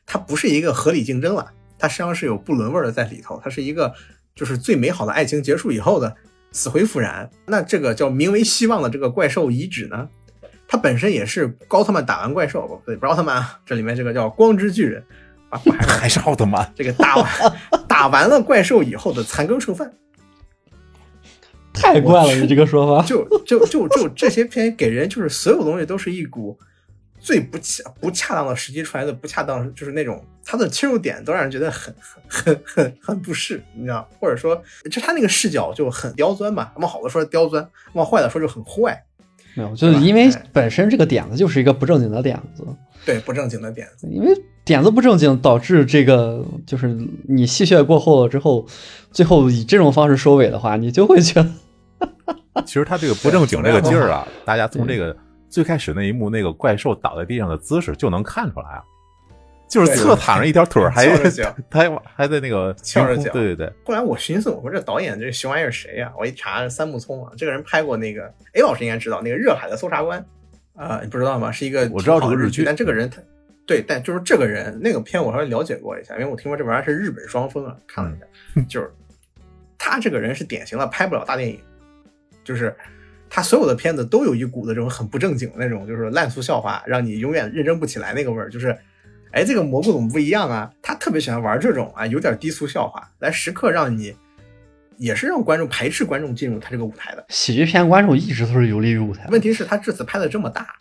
[0.07, 3.93] 它不是一个合理竞争了，它实际上是有不伦味儿的在里头，它是一个
[4.37, 6.14] 就是最美好的爱情结束以后的
[6.53, 7.28] 死灰复燃。
[7.47, 10.09] 那这个叫名为希望的这个怪兽遗址呢？
[10.68, 15.01] 它本身也是奥特曼打完怪兽，不对，不是奥特曼啊，这里面这个叫光之巨人，
[15.49, 17.26] 啊，不还是还是奥特曼，这个打完
[17.87, 19.93] 打完了怪兽以后的残羹剩饭，
[21.72, 23.07] 太怪了，你这个说法。
[23.07, 26.59] 就就就就这些片给人就是所有东西都是一股
[27.20, 31.92] 最不恰不恰当的时机出来的不恰当，就是那种它的切入点都让人觉得很
[32.28, 34.09] 很很很很不适，你知道？
[34.20, 39.03] 或者说就他那个视角就很刁钻嘛，往好的说刁钻，往坏的说就很坏，
[39.55, 42.64] 没有，就是吧因为哎本身这个点子就是一个不正经的点子，
[43.05, 44.07] 对不正经的点子。
[44.09, 44.32] 因为
[44.64, 46.97] 点子不正经，导致这个就是
[47.28, 48.64] 你戏谑过后了之后，
[49.11, 51.51] 最后以这种方式收尾的话，你就会觉得
[52.64, 55.16] 其实他这个不正经这个劲儿啊，大家从这个
[55.51, 58.82] 最开始那一幕那个怪兽倒在地上的姿势就能看出来啊，
[59.69, 61.57] 就是侧躺着一条腿儿，还翘着脚。
[61.69, 63.33] 他还还在那个翘着脚。
[63.33, 70.25] 对对对，后来我寻思，我说这导演这熊玩意儿谁呀、我一查，三木聪啊，这个人拍过那个 A 老师应该知道那个《热海的搜查官》
[70.81, 71.51] 啊、你不知道吗？
[71.51, 73.21] 是一个我知道这个日剧但这个人他
[73.67, 78.89] 对，但就是这个人那个片我稍微了解过一下，因为我听说这玩意儿是日本双峰啊，看了一下， 就是
[79.77, 81.59] 他这个人是典型的拍不了大电影，
[82.45, 82.73] 就是
[83.29, 88.77] 他所有的片子都有一股子这种很不正经的那种，就是烂俗笑话，让你永远认真不起来那个味儿，就是。
[89.33, 90.70] 哎，这个蘑菇怎么不一样啊？
[90.81, 94.14] 他特别喜欢玩这种啊，有点低俗笑话，来时刻让你，
[94.97, 97.24] 也是让观众排斥观众进入他这个舞台的。
[97.29, 99.27] 喜剧片观众一直都是有利于舞台。
[99.31, 100.74] 问题是，他这次拍的这么大，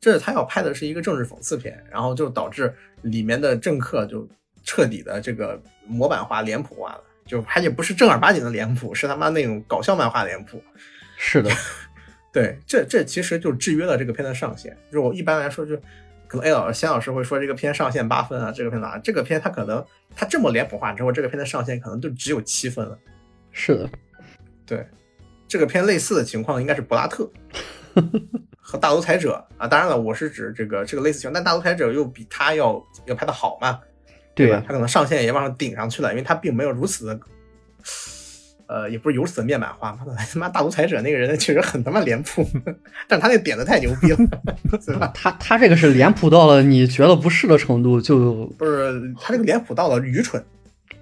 [0.00, 4.28] 这是他要拍的是一个政治讽刺片，然后就导致里面的政客就
[4.64, 10.62] 彻底的这个模板化、脸谱化了，就还也不是正儿八经的脸谱，是他妈那种搞笑漫画脸谱。
[11.16, 11.50] 是的，
[12.32, 14.76] 对，这这其实就制约了这个片的上限。
[14.92, 15.74] 就我一般来说就，
[16.34, 18.98] 可能 A 老师、仙老师会说这个片上限八分啊，这个片哪？
[18.98, 19.84] 这个片它可能
[20.16, 22.98] 它这么脸谱化之后，这个片的上限可能就只有七分了。
[23.52, 23.88] 是的，
[24.66, 24.86] 对，
[25.46, 27.30] 这个片类似的情况应该是柏拉特
[28.58, 29.68] 和大独裁者啊。
[29.68, 33.80] 当然了，我是指这个这个类似情况，但大独裁者又比他要要拍的好嘛，
[34.34, 34.62] 对吧？
[34.66, 37.20] 他可能上限也往上顶上去了，因为他并没有如此的。
[38.66, 39.96] 呃，也不是由此面板化，
[40.32, 42.46] 他妈大独裁者那个人确实很他妈脸谱，
[43.08, 44.18] 但是他那点子太牛逼了，
[44.86, 45.10] 对吧？
[45.14, 50.42] 他他这个是脸谱到了你觉得不是的程度，就不是他这个脸谱到了愚蠢，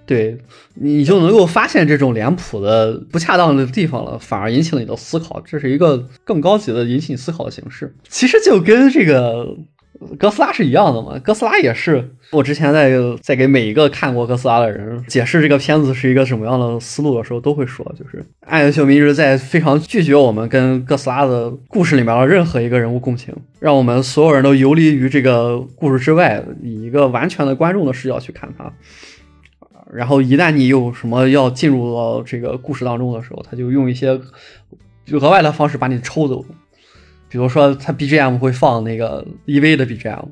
[0.05, 0.37] 对
[0.75, 7.95] 你就能够发现这种脸谱的不恰当的地方了，反而引起了你的思考，这是一个更高级的引起你思考的形式。
[8.09, 9.55] 其实就跟这个
[10.19, 28.73] 哥斯拉是一样的嘛，哥斯拉也是我之前在在给每一个看过哥斯拉的人解释这个片子是一个什么样的思路的时候，都会说，就是暗夜秀明一直在非常拒绝我们跟哥斯拉的故事里面的任何一个人物共情，让我们所有人都游离于这个故事之外，以一个完全的观众的视角去看它。
[29.93, 34.19] 然后一旦你有什么要进入到这个故事当中的时候，他就用一些
[35.11, 36.43] 额外的方式把你抽走，
[37.29, 40.25] 比如说他 BGM 会放那个 EV 的 BGM，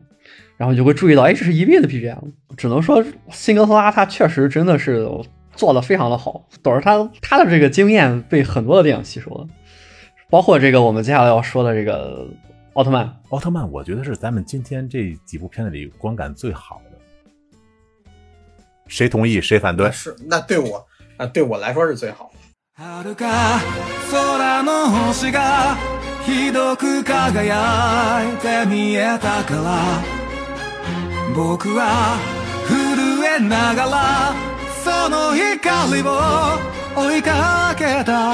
[0.61, 2.19] 然后你就会注意到，哎，这是 EV 的 BGM。
[2.55, 5.09] 只能说新哥斯拉它确实真的是
[5.55, 9.47] 做的非常的好，导致他他的这个经验被很多的电影吸收了，
[10.29, 12.27] 包括这个我们接下来要说的这个
[12.73, 13.11] 奥特曼。
[13.29, 18.11] 奥特曼，我觉得是咱们今天这几部片子里观感最好的。
[18.85, 19.89] 谁同意谁反对？
[19.89, 20.85] 是那对我
[21.17, 22.31] 啊对我来说是最好。
[22.79, 23.01] 遥
[31.34, 32.18] 僕は
[32.68, 34.34] 震えながら
[34.82, 36.10] その光を
[36.96, 38.32] 追いかけた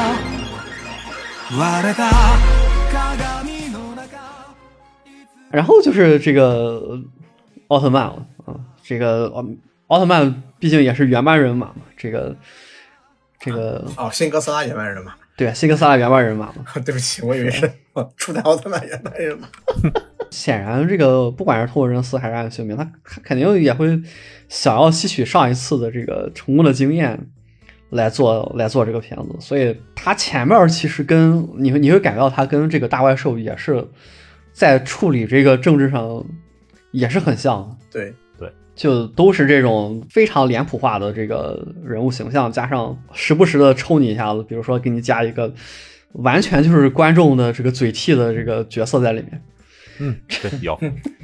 [1.59, 2.11] 割れた
[2.93, 4.19] 鏡の中
[5.51, 6.99] 然后就是这个
[7.69, 9.45] 奥特曼了啊，这个奥
[9.89, 12.35] 奥特曼毕竟也是原班人马嘛，这个
[13.39, 17.71] 这个哦，新哥斯拉原班人马，对新哥斯拉原班人马嘛， 对不起，我以为是
[18.17, 19.49] 初代奥特曼原班人马。
[20.30, 24.02] 显然这个不管是托尔仁斯还是暗秀明，他他肯定也会
[24.50, 27.20] 想要吸取上一次的这个成功的经验
[27.90, 33.86] 来做来做这个片子，所以他前面其实跟你会你会感觉到他跟这个大怪兽也是
[34.52, 36.26] 在处理这个政治上
[36.92, 37.76] 也是很像的。
[37.92, 38.14] 对，
[38.76, 45.52] 就都是这种非常脸谱化的这个人物形象，加上时不时的抽你一下子，比如说给你加一个
[46.14, 49.42] 完全就是观众的这个嘴替的这个角色在里面。
[50.00, 50.80] 嗯，对， 有。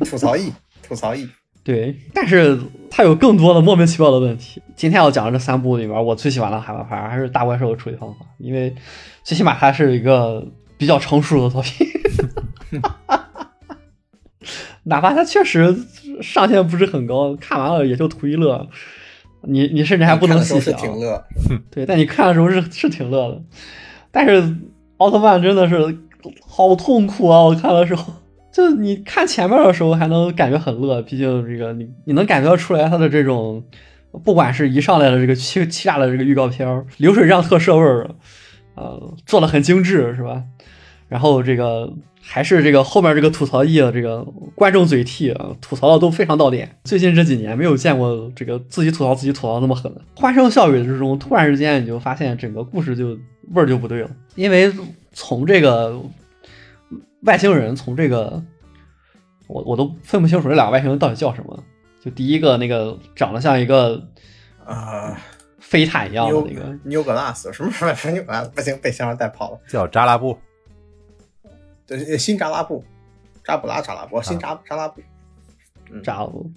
[0.06, 0.52] 吐槽艺，
[0.82, 1.28] 吐槽艺。
[1.64, 2.60] 对，但是
[2.92, 4.62] 它有更多的莫名其妙的问题。
[4.76, 8.76] 今天要讲的这三部里面，我最喜欢的海马牌还是大怪兽的处理方法，因为
[9.24, 10.46] 最起码它是一个
[10.78, 11.88] 比较成熟的作品，
[14.84, 15.74] 哪怕它确实
[16.22, 18.68] 上限不是很高，看完了也就图一乐。
[19.46, 21.24] 你你甚至还不能细想，是挺乐。
[21.72, 23.42] 对，但你看的时候是是挺乐的。
[24.12, 24.54] 但是
[24.98, 25.98] 奥特曼真的是
[26.46, 27.42] 好痛苦啊！
[27.42, 28.14] 我看的时候，
[28.54, 33.64] 就你看前面的时候还能感觉很乐，毕竟这个你你能感觉出来他的这种，
[34.24, 38.12] 不管是一上来的这个欺欺诈的这个预告片，流水账特摄味儿，
[38.76, 40.44] 呃，做的很精致，是吧？
[41.10, 41.92] 然后这个
[42.22, 44.24] 还是这个后面这个吐槽役的这个
[44.56, 46.78] 观众嘴替啊，吐槽的都非常到点。
[46.84, 53.18] 最近这几年没有见过这个自己吐槽自己吐槽那么狠的，欢声笑语之中，突然之间你就发现整个故事就
[53.54, 54.72] 味儿就不对了，因为
[55.12, 56.00] 从这个
[57.26, 58.42] 外星人，从这个
[59.48, 61.64] 我我都分不清楚这两个外星人到底叫什么。
[62.02, 64.06] 就第一个那个长得像一个
[64.66, 65.18] 啊，
[65.60, 69.60] 飞毯一样的那个，牛格拉斯什么什么什么牛格拉斯，不行，被香儿带跑了。
[69.70, 70.38] 叫扎拉布，
[71.88, 72.84] 对，新扎拉布，
[73.42, 75.02] 扎布拉扎拉布，新扎扎拉布，
[76.04, 76.52] 扎拉布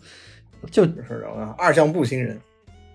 [0.72, 2.40] 就是这个二项步星人。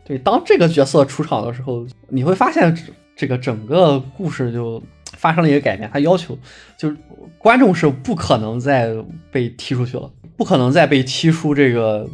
[0.03, 2.83] 对，当这个角色出场的时候，你会发现这
[3.15, 4.83] 这个整个故事就
[5.21, 5.89] 发生了一个改变。
[5.93, 6.37] 他要求
[6.77, 6.97] 就是
[7.37, 8.91] 观众是不可能再
[9.31, 12.09] 被踢出去了，不可能再被踢出这个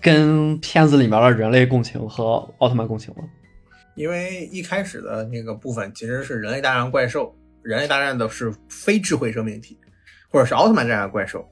[0.00, 3.22] 跟片子里面的人类共情和奥特曼共情了。
[3.94, 9.78] 因为一开始的那个部分其实是人类大战怪兽，人类大战的是非智慧生命体，
[10.30, 11.46] 或者是奥特曼战怪兽，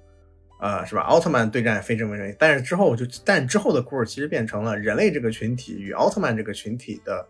[0.59, 1.03] 呃，是吧？
[1.03, 7.27] 奥特曼对战非智慧生命，但是之后就，但之后的故事其实变成了人类这个群体与奥特曼这个群体的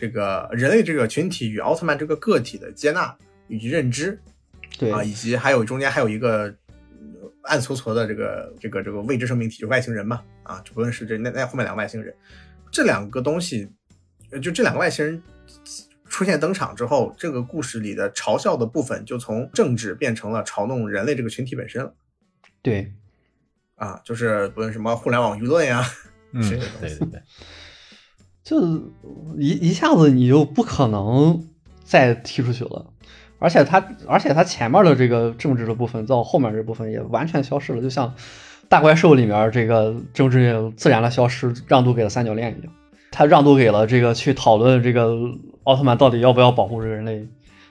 [0.00, 3.14] 这个人类这个群体与奥特曼这个个体的接纳
[3.48, 4.18] 以及认知，
[4.78, 12.14] 对啊，以及还有中间还有一个呃暗搓搓的这个这个这个未知生命体，就外星人嘛，啊，就不论是这那那后面两个外星人，
[12.72, 13.68] 这两个东西，
[14.30, 15.22] 呃就这两个外星人
[16.08, 21.94] 出现登场之后，这个故事里的嘲笑的部分就从政治变成了嘲弄人类这个群体本身了，
[22.62, 22.92] 对，
[23.76, 25.84] 啊，就是不论什么互联网舆论呀，
[26.32, 27.22] 嗯，这个东西对对对，
[28.50, 28.60] 就
[29.38, 31.46] 一一下子你就不可能
[31.84, 32.86] 再踢出去了。
[33.38, 33.78] 而且他，
[34.08, 38.12] 而且他前面的这个政治的部分，到后面这部分也完全消失了，就像
[38.68, 42.72] 大怪兽里面这个政治自然的消失，让渡给了三角恋一样。
[43.12, 45.14] 他让渡给了这个去讨论这个
[45.62, 47.24] 奥特曼到底要不要保护这个人类，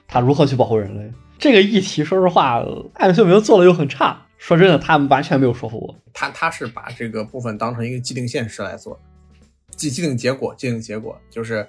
[0.08, 2.02] 他如何去保护人类这个议题。
[2.02, 2.64] 说实话，
[2.94, 4.22] 艾米秀明做的又很差。
[4.38, 5.94] 说真的，他完全没有说服我。
[6.14, 8.98] 他他是把这个部分当成一个既定现实来做，
[9.80, 11.66] 既既定结果，既定结果就是，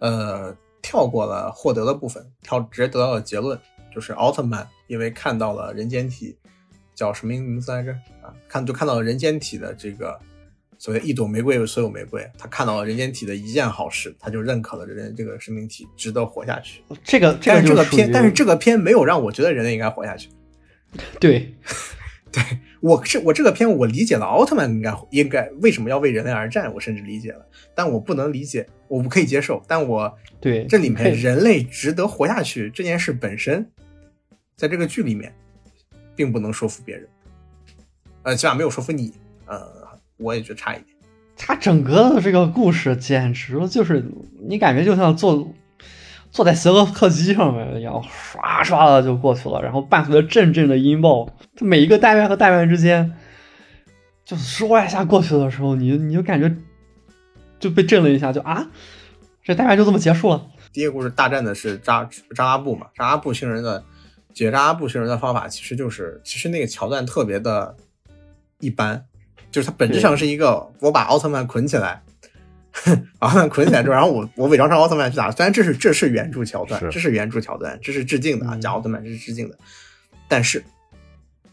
[0.00, 3.56] 呃，跳过了获得的部分，跳直接得到了结论，
[3.94, 6.36] 就是奥特曼因为看到了人间体，
[6.92, 7.92] 叫什么名字来着？
[8.20, 10.18] 啊，看就看到了人间体的这个
[10.76, 16.82] 所谓一朵玫瑰有所有玫瑰，他看到了人间体的一件好事，他就认可了人这个生命体值得活下去。
[17.04, 20.28] 这个这但是这个片，但是这个片没有让我觉得人类应该活下去。
[21.20, 21.54] 对
[22.80, 33.66] 我这我这个片我理解了奥特曼应该应该为什么要为人类而战，我甚至理解了，但我不能理解，我不可以接受，但我对这里面人类值得活下去这件事本身，
[34.56, 35.34] 在这个剧里面
[36.14, 37.08] 并不能说服别人，
[38.22, 39.12] 呃，起码没有说服你，
[39.46, 39.66] 呃，
[40.16, 40.96] 我也觉得差一点。
[41.36, 44.02] 他整个的这个故事简直就是
[44.40, 45.52] 你感觉就像坐
[46.30, 47.94] 坐在邪恶客机上面一样，
[48.34, 51.28] 唰唰的就过去了，然后伴随着阵阵的音爆，
[51.60, 53.12] 每一个单元和单元之间，
[54.24, 56.54] 就唰一下过去的时候，你你就感觉
[57.58, 58.68] 就被震了一下，就啊，
[59.42, 60.46] 这单元就这么结束了。
[60.72, 63.82] 第一个故事大战的是扎扎拉布嘛，扎拉布星人的
[64.34, 67.74] 解扎拉布星人的方法其实就是，其实那个桥段特别的
[68.60, 69.02] 一般，
[69.50, 72.15] 就是它本质上是一个我把奥特曼捆起来，把
[73.18, 79.58] 奥特曼捆起来之后，然后我我伪装成奥特曼去打，虽然这是这是原著桥段，这是原著桥段，这是致敬的啊，嗯讲奥特曼这是致敬的，
[80.28, 80.62] 但是。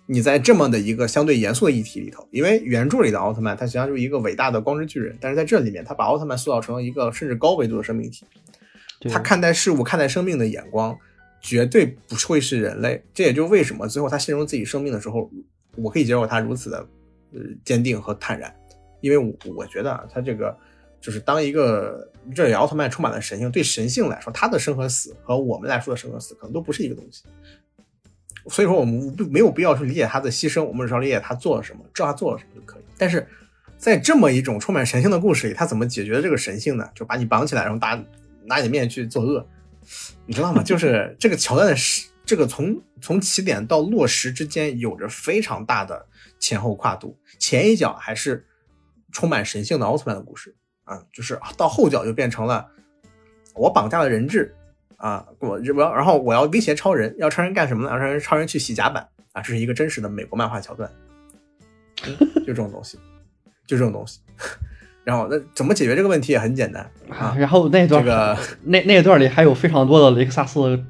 [0.06, 8.26] 你在这么的一个相对严肃的议题里头，因为原著里的奥特曼他实际上就是一个伟大的光之巨人，但是在这里面他把奥特曼塑造成了一个甚至高维度的生命体，
[9.10, 10.96] 他看待事物、看待生命的眼光，
[11.40, 13.02] 绝对不会是人类。
[13.14, 15.32] 这也就为什么最后他形容自己生命的时候，
[15.78, 16.86] 我可以接受他如此的
[17.34, 18.54] 呃坚定和坦然，
[19.00, 20.54] 因为我我觉得啊，他这个
[21.04, 27.24] 就是当一个这里奥特曼充满了神性，对神性来说，他的生和死和我们来说的生和死可能都不是一个东西。
[28.48, 32.84] 所以说，我们不没有必要去理解他的牺牲，我们只要理解他做了什么，知道他做了什么就可以。
[32.98, 33.28] 但是
[33.78, 36.90] 在这么一种充满神性的故事里，他怎么解决这个神性呢？
[36.96, 38.02] 就把你绑起来，然后打
[38.46, 39.46] 拿你的面去作恶，
[40.26, 40.64] 你知道吗？
[40.64, 41.76] 就是 这个桥段的
[42.26, 46.06] 这个从从起点到落实之间有着非常大的
[46.40, 48.46] 前后跨度，前一脚还是
[49.12, 52.68] 充满神性的奥特曼的故事啊，就是到后脚就变成了
[53.56, 54.54] 我绑架了人质
[54.98, 57.90] 啊，我我要然后我要威胁超人，要超人干什么呢？
[57.90, 60.90] 要让超人去洗甲板啊，这是一个真实的美国漫画桥段，
[62.06, 62.98] 嗯就这种东西，
[63.68, 64.20] 就这种东西。
[65.04, 70.84] 然后那怎么解决这个问题也很简单啊，然后那段这个那那段里还有非常多的雷克萨斯的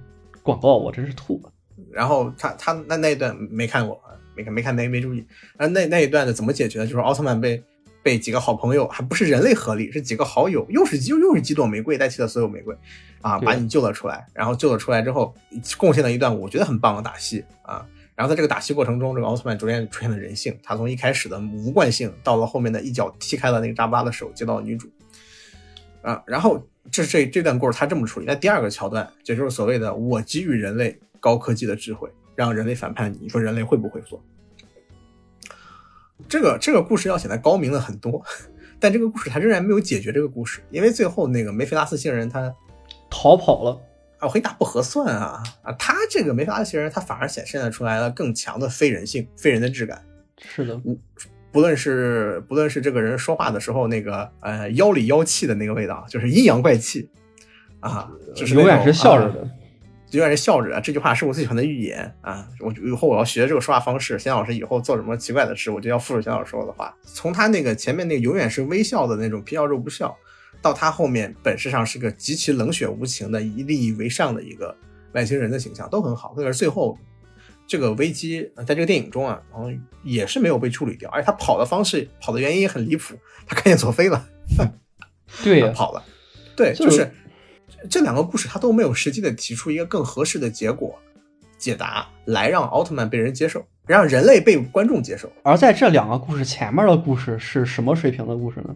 [0.43, 1.51] 广告，我真是吐了。
[1.91, 3.99] 然后他他那那一段没看过，
[4.35, 5.25] 没看没看没没注意。
[5.57, 6.85] 然后那那一段的怎么解决呢？
[6.85, 7.63] 就是奥特曼被
[8.03, 12.75] 被几个好朋友，还不是人类合力，是几个好友，又是又又是几朵玫瑰代替了所有玫瑰，
[13.21, 14.27] 啊，把你救了出来。
[14.33, 15.33] 然后救了出来之后，
[15.77, 17.83] 贡献了一段我觉得很棒的打戏啊。
[18.13, 24.87] 然后在这个打戏过程中，这个奥特曼逐渐出现了人性，他从一开始的无惯性，到了后面的一脚踢开了那个扎巴的手，接到了女主。
[26.01, 28.25] 啊，然后这这这段故事他这么处理。
[28.27, 34.21] 那第二个桥段，也就是所谓的我给予人类高科技的智慧，让人类反叛你，你说人类会不会做？
[36.27, 38.23] 这个这个故事要显得高明了很多，
[38.79, 42.53] 但这个故事它仍然没有解决这个故事，因为最后那个梅菲拉斯星人他
[43.09, 43.81] 逃跑了，
[44.19, 50.03] 啊，黑大不合算啊啊，他这个梅菲拉斯星人他反而显现了出来了更强的非人性、非人的质感。
[50.39, 50.81] 是的，
[51.51, 57.09] 不论是不论是这个人说话的时候那个呃妖里妖气的那个味道，就是阴阳怪气
[57.79, 59.35] 啊，就是永远是笑着啊
[60.13, 60.19] 的。
[60.19, 60.79] 永远是笑着的。
[60.79, 62.47] 这句话是我最喜欢的预言啊！
[62.59, 64.17] 我以后我要学这个说话方式。
[64.17, 66.95] 贤老师以后做什么奇怪的事，我就要复述贤老师说的话。
[67.03, 70.15] 从他那个前面那个永远是微笑的那种皮笑肉不笑，
[70.61, 74.75] 到他后面本质上是个极其冷血无情的、以利益为上的一个
[75.13, 76.33] 外星人的形象，都很好。
[76.35, 76.97] 可是最后
[77.65, 79.69] 这个危机呃在这个电影中啊，然后
[80.03, 83.15] 也是没有被处理掉，而且他跑的方式、跑的原因也很离谱。
[83.47, 84.27] 他看见佐菲了，
[85.43, 86.03] 对呀， 他跑了。
[86.55, 87.11] 对，就就是是
[87.89, 90.97] 这两个故事，他都没有实际的提出一个更合适的结果
[91.57, 95.31] 解答，来让奥特曼被人接受，让人类被观众接受。
[95.43, 98.75] 而在这两个故事前面的故事是什么水平的故事呢？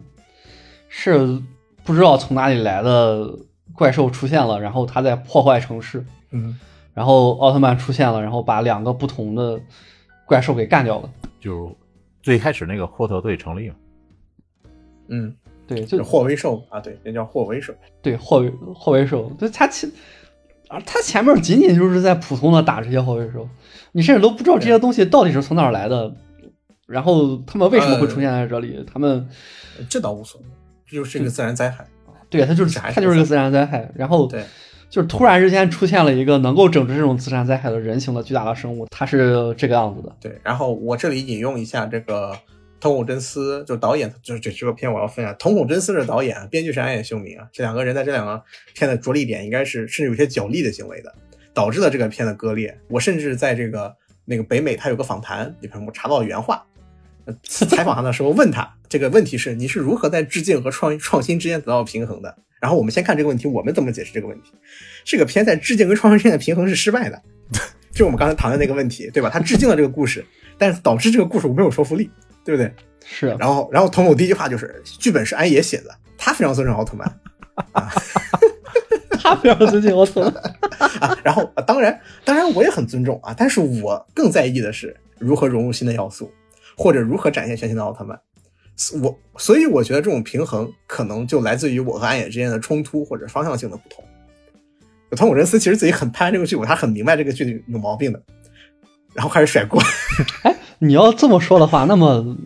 [0.88, 1.40] 是
[1.84, 3.38] 不知道从哪里来的
[3.74, 6.58] 怪兽出现了，然后他在破坏城市，嗯，
[6.94, 9.60] 然后奥特曼出现了，然后把两个不同的
[10.24, 11.10] 怪兽给干掉了。
[11.40, 11.76] 就
[12.22, 13.74] 最开始那个霍特队成立嘛，
[15.08, 15.36] 嗯，
[15.68, 17.72] 对，就霍威兽啊，对，那叫霍威兽。
[18.02, 19.88] 对霍威霍威兽，就他前
[20.68, 23.48] 啊，他前面仅仅就是在普通的打这些霍威兽，
[23.92, 26.12] 你甚至都不知道这些东西到底是从哪儿来的，
[26.86, 28.84] 然后他们为什么会出现在这里？
[28.90, 29.28] 他们
[29.88, 30.46] 这倒无所谓，
[30.86, 31.86] 这就是一个自然灾害。
[32.30, 34.44] 对他就是他就是个自然灾害，然后对，
[34.90, 40.14] 就是突然之间出现了一个能够整治这种自然灾害的人形的巨大的生物，它是这个样子的。
[40.20, 42.36] 对，然后我这里引用一下这个
[42.80, 45.34] 瞳孔真司，就导演，就是这这个片我要分享。
[45.38, 47.48] 瞳孔真司是导演，编剧是安野秀明啊。
[47.52, 48.42] 这两个人在这两个
[48.74, 51.14] 片的着力点应该是甚至有些角力的行为的，
[51.52, 52.78] 导致了这个片的割裂。
[52.88, 56.64] 我甚至在这个那个北美，他有个访谈里边，我查到原话。
[57.42, 62.34] 采访他的时候问他这个问题是你是如何在致敬和创创新之间得到平衡的？
[62.58, 64.52] 然后我们先看这个问题，我们怎么解释这个问题？
[65.04, 67.22] 这个片在致敬跟创新之间的平衡是失败的，
[67.92, 69.28] 就我们刚才谈的那个问题，对吧？
[69.28, 70.24] 他致敬了这个故事，
[70.56, 72.10] 但是导致这个故事没有说服力，
[72.48, 72.72] 对不对？
[73.04, 77.06] 是，然后，然后童某第一句话就是剧本是安野写的，他非常尊重奥特曼
[77.72, 77.92] 啊
[79.20, 80.32] 他非常尊敬奥特曼。
[80.98, 81.18] 啊。
[81.22, 86.32] 然后，啊当然，当然我也很尊重啊，但是我更在意的是如何融入新的要素，
[86.74, 88.18] 或者如何展现全新的奥特曼。
[89.02, 94.02] 我所以我觉得这种平衡可能就来自于我和安野之间的冲突或者方向性的不同。
[95.10, 98.22] 汤姆·仁斯其实自己很拍这个剧，他很明白这个剧有毛病的，
[99.12, 99.82] 然后开始甩锅。
[100.78, 102.36] 你要这么说的话，那么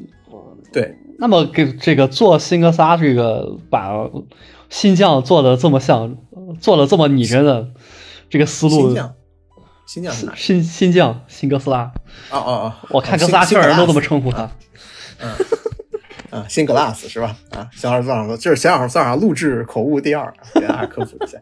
[0.73, 4.09] 对，那么给这个做新哥仨这个把
[4.69, 6.17] 新将做的这么像，
[6.61, 7.69] 做的这么拟真的
[8.31, 9.15] 这个思路，新将，
[9.87, 10.35] 新将是哪？
[10.35, 11.93] 新新将新哥斯拉，
[12.31, 14.51] 哦哦哦，我看哥斯拉圈人都这么称呼他。
[16.31, 17.37] 啊，新 glass 是吧？
[17.51, 21.39] 啊，小老师早上说，这是小老师早上录制口误第二，给大家科普一下。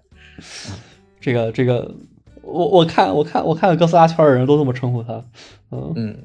[1.21, 1.95] 这个这个，
[2.43, 5.25] 我我看我看我看哥斯拉圈的人都这么称呼他，
[5.71, 6.19] 嗯，嗯，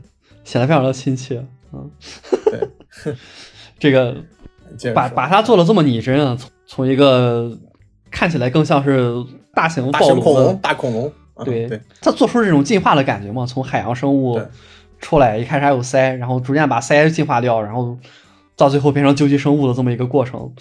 [0.46, 1.92] 显得非常的亲切，嗯，
[2.46, 3.16] 对，
[3.78, 4.16] 这个
[4.96, 7.52] 把把它做的这么拟真啊，从从一个
[8.10, 9.14] 看起来更像是
[9.54, 11.12] 大型暴恐龙，大恐龙，
[11.44, 14.40] 对，它做出这种进化的感觉嘛，从海洋生物
[15.00, 17.98] 出来，一开始还有鳃，然后逐渐把鳃进化掉，然后
[18.56, 20.54] 到最后变成究极生物的这么一个过程。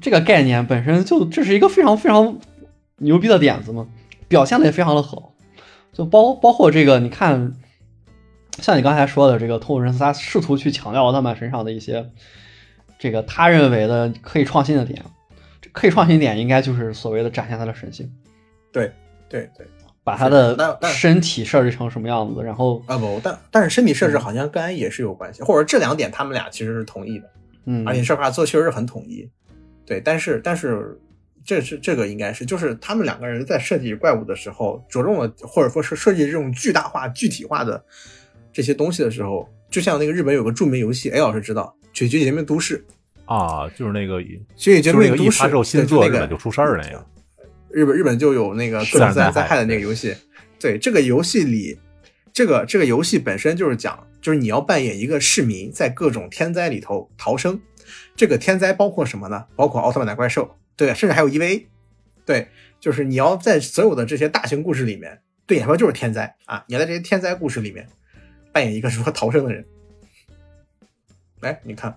[0.00, 2.38] 这个概念本身就这是一个非常非常
[2.96, 3.86] 牛逼的点子嘛，
[4.26, 5.34] 表现的也非常的好。
[5.92, 7.52] 就包包括这个，你看，
[8.58, 12.10] 像你刚才说的这个托姆人斯，他试图去强调奥特曼身上的一些
[12.98, 15.02] 这个他认为的可以创新的点，
[15.60, 18.12] 这可以创新点应该就是所谓的展现他的神性。
[18.70, 18.92] 对
[19.28, 19.66] 对对，
[20.04, 27.30] 把他但的但身体设置成什么样子，然后啊不，但但是身体设置好像跟安也是有关系，或者这两点他们俩其实是同意的，
[27.66, 29.28] 嗯，而且这块做确实是很统一。
[29.84, 30.98] 对，但是但是
[31.44, 37.84] 这是这个应该是就是他们两个人在设计怪物的时候，着重了或者说是设计这种巨大化、具体化的
[38.52, 42.84] 这些东西的时候，就像那个日本有个著名游戏，A 老师知道《绝绝绝命都市》，
[43.34, 44.20] 啊，就是那个
[44.56, 47.06] 《绝绝命都市发售》新作日本就出事儿那个，
[47.70, 50.14] 日本日本就有那个各种自然灾害的那个游戏。
[50.60, 51.78] 对这个游戏里，
[52.32, 57.60] 这个这个游戏本身就是讲，就是你要扮演一个市民，在各种天灾里头逃生。
[58.14, 59.44] 这个天灾包括什么呢？
[59.56, 61.64] 包括奥特曼的怪兽，对，甚至还有 EVA。
[62.24, 62.46] 对，
[62.78, 66.62] 就是你要在所有的这些大型故事里面，对你来说就是天灾啊！
[66.68, 67.88] 你要在这些天灾故事里面
[68.52, 69.64] 扮演一个如何逃生的人。
[71.40, 71.96] 来，你看，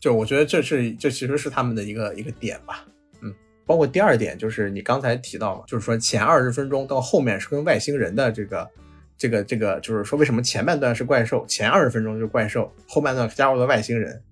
[0.00, 2.86] 就我觉得这是这其实是他们的一个一个点吧。
[3.20, 3.34] 嗯
[3.66, 8.70] 包括第二点就是你刚才提到嘛，就是说前二十分钟到后面是跟外星人的这个
[9.16, 14.22] 这个这个，就是说为什么前半段是怪兽，前二十分钟就是怪兽，后半段加入了外星人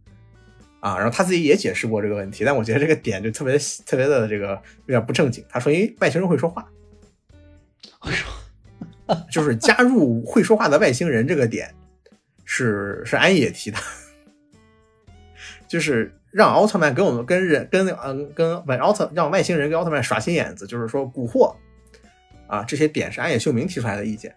[0.80, 0.99] 啊。
[0.99, 3.57] 然后他自己也解释过这个问题，但我觉得这个点就特别
[3.87, 4.49] 特别的这个
[4.87, 5.43] 有点不正经。
[5.49, 6.70] 他说，因为外星人会说话，
[9.31, 11.75] 就是加入会说话的外星人这个点
[12.45, 13.79] 是是安野提的，
[15.69, 16.13] 就是。
[16.33, 21.55] 让奥特曼跟我们跟人跟嗯跟外奥特让外星人跟奥特曼耍心眼子，就是说蛊惑
[22.47, 24.35] 啊这些点是安野秀明提出来的意见。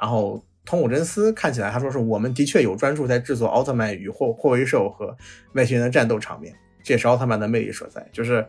[0.00, 5.14] 然后通古真司看起来他说是我们的确有专注在制作奥特曼与霍霍维兽和
[5.52, 8.42] 外星人的战斗场面，这也是奥特曼的魅力所在，就是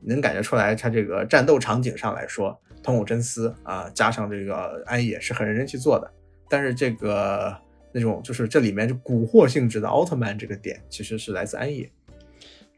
[0.00, 6.10] 能感觉出来他这个战斗场景上来说，通古真司啊加上这个安野是很认真去做的。
[6.48, 7.56] 但是这个
[7.92, 11.90] 那种就是这里面就蛊惑性质的奥特曼这个点其实是来自安野。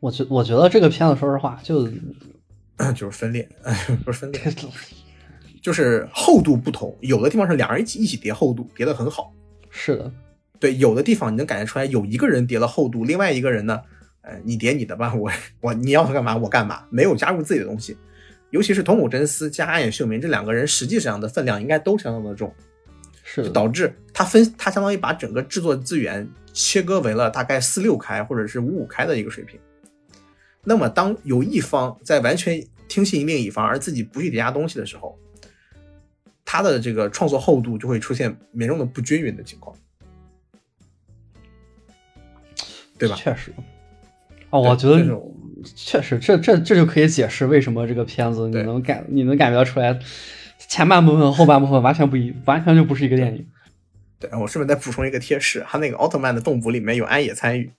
[0.01, 1.89] 我觉我觉得这个片子，说实话，就
[2.95, 3.49] 就是分裂，
[4.05, 4.41] 不是分裂，
[5.63, 6.95] 就是厚度不同。
[7.01, 9.33] 有的地方是两人一起一起叠厚度，叠得很好。
[9.71, 10.13] 是的，
[10.61, 13.81] 对，有的地方你能感觉出来，有一个人叠了厚度，另外一个人呢，
[14.21, 15.31] 呃，你叠你的吧，我
[15.61, 17.97] 我你要干嘛我干嘛，没有加入自己的东西。
[18.51, 22.55] 尤其是桐谷真司加安野秀明这两个人，实际上的分量应该都相当的重，
[23.25, 29.59] 是就，导致他分他相当于把整个制作资源切割为了大概四六开或者是五五开的一个水平。
[30.63, 35.19] 那么，当有一方在完全听信另一方，而自己不去叠加东西的时候，
[36.45, 39.77] 他的这个创作厚度就会出现严重的不均匀的情况，
[42.97, 43.17] 对吧？
[43.17, 43.53] 确实。
[44.51, 45.35] 哦，我觉得这种
[45.75, 49.99] 确实，这这这就可以解释为什么这个片子你能感你能感觉出来，
[50.69, 53.47] 前半部分后半部分完全不一，完全就不是一个电影。
[54.21, 57.71] 对我顺便再补充一个贴士，他那个奥特曼的动捕里面有安野参与。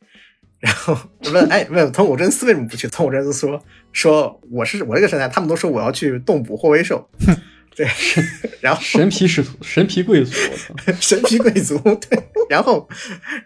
[0.60, 0.98] 然后
[1.34, 2.88] 问哎问藤谷真司为什么不去？
[2.88, 3.62] 藤谷真司说
[3.92, 7.08] 说我是我这个身材，他们都说我要去动捕霍威兽，
[7.76, 7.86] 对，
[8.62, 10.32] 然后神皮使徒，神皮贵族，
[11.00, 11.78] 神皮贵族，
[12.10, 12.18] 对，
[12.50, 12.88] 然后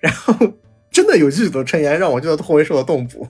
[0.02, 0.36] 然后
[0.92, 3.28] 真的有剧组成员让我去做霍威兽的动捕，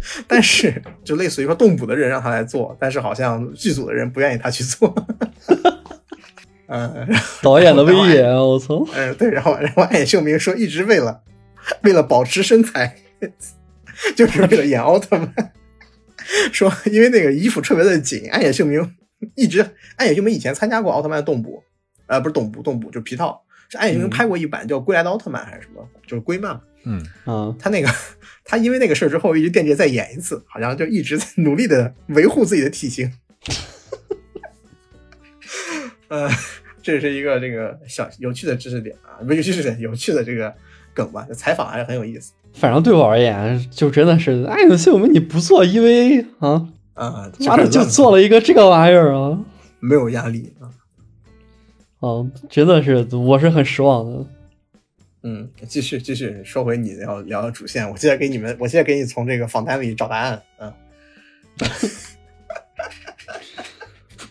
[0.28, 4.94] 但是就类似于说动捕的人让他来做，但是好像剧组的人不愿意他去做，
[6.68, 7.08] 嗯，
[7.42, 8.86] 导演的威严，我操！
[8.94, 11.22] 嗯，对，然后然后暗野秀明说一直为了
[11.82, 12.96] 为了保持身材。
[14.14, 15.32] 就是为了演奥特曼，
[16.52, 18.94] 说因为那个衣服特别的紧，暗野秀明
[19.34, 19.66] 一直
[19.96, 21.62] 暗野秀明以前参加过奥特曼的动捕，
[22.06, 26.60] 呃，不是动捕，动捕就皮套，是暗野秀明拍过一版叫《归来的奥特曼》还是什么，就是龟漫。
[26.86, 27.88] 嗯啊，他那个
[28.44, 33.12] 他因为那个事儿之后，一直惦记再演一次，好像就一直在努力的维护自己的体型。
[36.08, 36.28] 呃，
[36.80, 40.54] 这是一个这个小有趣的知识点啊，不是有趣知识点，有趣的这个
[40.94, 42.32] 梗吧，采访还是很有意思。
[42.54, 49.44] 反正对我而言，就真的是，哎，有些我们你不做 EV 啊，啊，妈的就做了一个这个玩意儿啊，
[49.80, 50.70] 没有压力啊。
[51.98, 54.24] 啊，真的是，我是很失望的。
[55.28, 60.40] 嗯，继续继续说回你要聊的主线，我现在给你们，我现在给你从这个访谈里找答案。
[60.60, 60.72] 嗯，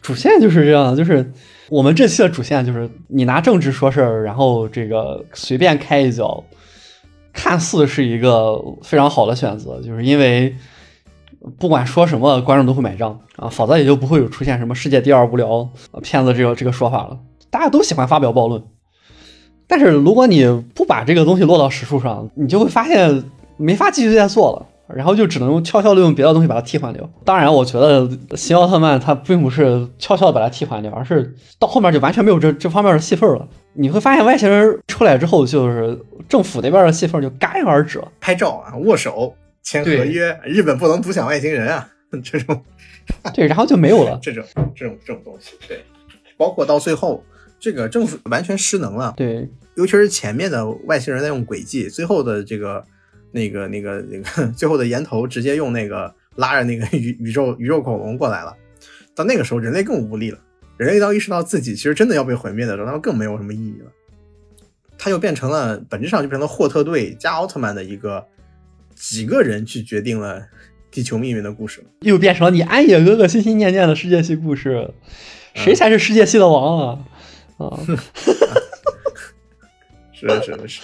[0.01, 1.33] 主线就是这样，就是
[1.67, 6.41] 我们这期的主线就是你拿政治说事儿，然后这个随便开一脚，
[7.33, 10.55] 看似是一个非常好的选择，就是因为
[11.59, 15.69] 不管说什么，观众都会买账啊，否则也就不会有出现什么世界第二无聊
[16.01, 17.19] 骗子这个这个说法了。
[17.49, 18.63] 大家都喜欢发表暴论，
[19.67, 23.23] 但是如果你不把这个东西落到实处上，你就会发现
[23.57, 24.65] 没法继续再做了。
[24.87, 27.09] 然后就只能悄悄的用别的东西把它替换掉。
[27.23, 28.07] 当然，我觉得
[28.37, 33.47] 新奥特曼它并不是悄悄的把它替换掉，而是到后面就完全没有这这方面的戏份了。
[33.73, 35.99] 你会发现外星人出来之后，就是
[36.29, 38.07] 政府那边的戏份就戛然而止了。
[38.21, 41.89] 拍照啊，握手，签合约，日本不能独享外星人啊，
[42.23, 42.61] 这种
[43.33, 44.19] 对，然后就没有了。
[44.21, 44.43] 这种
[44.75, 45.83] 这种这种东西，对，
[46.37, 47.23] 包括到最后，
[47.65, 52.85] 这个政府完全失能了，对，尤其是前面的外星人在用诡计，最后的这个
[53.31, 58.55] 那个那个那个 最后的岩头直接用那个拉着那个宇 宇宙宇宙恐龙过来了，
[59.15, 60.37] 到那个时候人类更无力了，
[60.77, 63.91] 人类当意识到自己其实真的要被毁灭的时候，他们更没有什么意义了，
[64.95, 68.23] 它就变成了本质上就变成了霍特队加奥特曼的一个
[68.93, 70.43] 几个人去决定了
[70.91, 71.87] 地球命运的故事了。
[72.01, 74.93] 又变成了你安野哥哥心心念念的世界系故事，
[75.55, 76.99] 谁才是世界系的王啊？
[77.57, 77.79] 啊，
[80.11, 80.81] 是的，是的，是。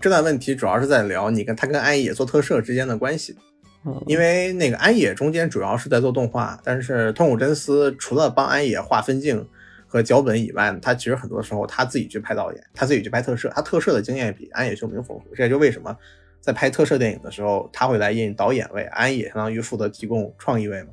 [0.00, 3.36] 这段问题主要是在聊你跟他跟安野做特摄之间的关系，
[3.84, 9.46] 嗯因为那个安野中间主要是在做动画，但是通古真司除了帮安野画分镜
[9.86, 15.34] 和脚本以外，他其实很多时候他自己去拍导演，他自己去拍特摄，他特摄的经验比安野秀明丰富。
[15.34, 15.94] 这也就为什么
[16.40, 20.90] 在拍特摄电影的时候，他会来印导演位，安野相当于负责提供创意位嘛。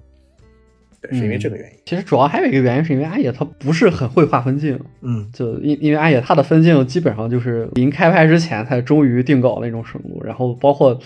[1.02, 1.80] 对，是因为这个原因。
[1.86, 11.00] 其实主要还有一个原因，是因为阿野他不是很会画分镜，嗯，就因因为阿野他的分镜基本上就是临开拍之前才终于定稿那种程度，然后包括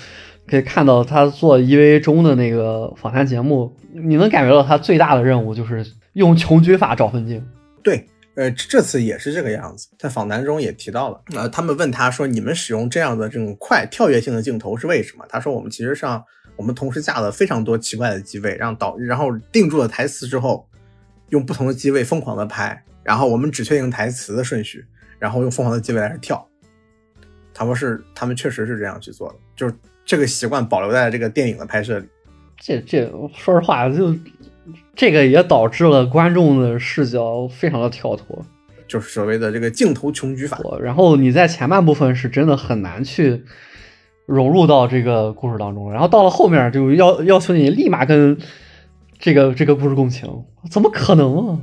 [0.47, 7.45] 可以看到他做 EVA 中的那个访谈节目，你能感觉到他最大的任务就是用穷举法找分镜。
[7.83, 15.25] 对，呃，这次也是这个样子，在访谈中也提到了，呃，他们问他说，你们使用这样的这种快跳跃性的镜头是为什么？
[15.29, 16.23] 他说，我们其实上
[16.61, 20.69] 我们同时架了非常多奇怪的机位，让导，然后定住了台词之后，
[21.29, 24.85] 用不同的机位疯狂的拍，然后我们只确定台词的顺序，
[25.17, 26.47] 然后用疯狂的机位来跳。
[27.51, 29.73] 他们是，他们确实是这样去做的，就是
[30.05, 32.05] 这个习惯保留在这个电影的拍摄里。
[32.59, 34.15] 这这说实话，就
[34.95, 38.45] 这个也导致了观众的视角非常的跳脱。
[38.87, 43.41] 就是所谓的这个镜头穷举法，然后你在前半部分是真的很难去
[44.25, 48.37] 融入到这个故事当中，然后到了后面就要要求你立马跟
[49.19, 50.29] 这个这个故事共情，
[50.69, 51.59] 怎么可能啊？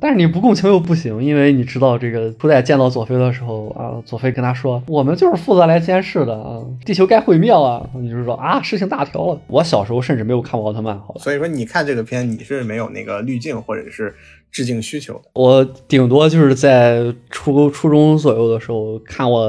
[0.00, 9.38] 但是你不共情又不行，因为你知道这个初代见到佐菲的时候啊，佐菲跟他说：“我们就是负责来监视的啊，地球该毁灭了。”你就说啊，事情大条了。
[9.48, 11.20] 我小时候甚至没有看过奥特曼，好吧？
[11.20, 14.14] 所以说你看这个片，你是没有那个滤镜或者是
[14.50, 15.22] 致敬需求的。
[15.34, 19.46] 我顶多就是在初初中左右的时候看过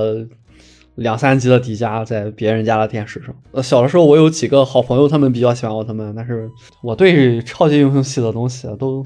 [0.95, 3.33] 两三集的迪迦在别人家的电视上。
[3.51, 6.49] 呃，小的时候我有几个好朋友，他们比较喜欢奥特曼，但是
[6.81, 9.05] 我对超级英雄系的东西啊都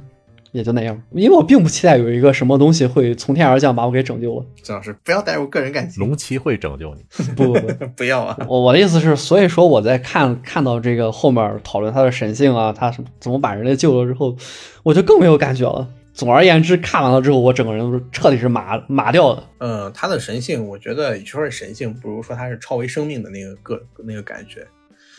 [0.52, 4.46] 也就那样，因为我并不期待有一个什么东西会从天而降把我给拯救了。
[4.64, 7.04] 郑老师不要带入个人感情，龙骑会拯救你。
[7.36, 8.38] 不 不不， 不要啊！
[8.48, 14.36] 我我的意思是，所以说我在看看到这个后面讨论他的神性啊，他是怎么把人类救了之后，
[14.84, 15.88] 我就更没有感觉了。
[16.18, 19.50] 总而言之，看完了之后，我整个人都是彻底是麻麻掉的。
[19.60, 24.68] 呃，他的神性，我觉得与其说是神性，不如说他是超维生命的那个个那个感觉。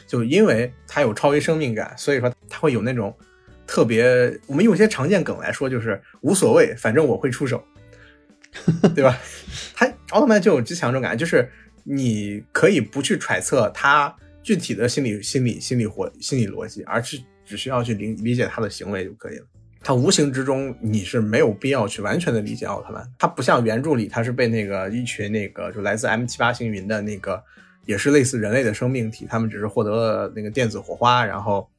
[0.08, 3.16] 就因为他有超维生命感，所以说他会有那种
[3.64, 4.04] 特别，
[4.48, 7.62] 我们用一些常见梗来说，就是无所谓，反正我会出手，
[8.92, 9.16] 对吧？
[9.74, 11.48] 他奥特曼就有极强这种感觉，就是
[11.84, 19.46] 你可以不去揣测他具体的心理、心理、心理活、心理逻辑，而是只需要去理理解他的行为就可以了。
[19.80, 27.42] 他无形之中你是没有必要去完全的理解奥特曼，他不像原著里，他是被那个一群那个就来自 M 七八星云的那个，
[27.86, 31.70] 也是类似人类的生命体，他们只是获得了那个电子火花，然后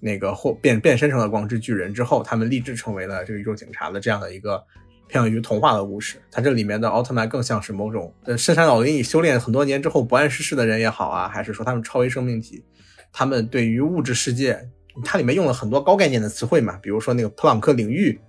[0.00, 4.64] 那个或变变身成了光之巨人之后，他们立志成为了这个宇宙警察的这样的一个
[5.08, 6.16] 偏向于童话的故事。
[6.30, 12.64] 它这里面的奥特曼更像是某种呃深山老林里修炼很多年之后不谙世事的人也好啊，还是说他们超为生命体，
[13.12, 14.70] 他们对于物质世界。
[15.04, 18.20] 它里面用了很多高概念的词汇嘛，比如说那个普朗克领域，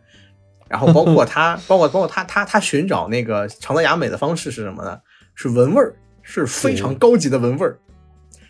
[0.67, 4.99] 然后包括 它，包括包括它，它它寻找那个长泽雅美的方式是什么呢？
[5.35, 7.79] 是闻味儿，是非常高级的闻味儿，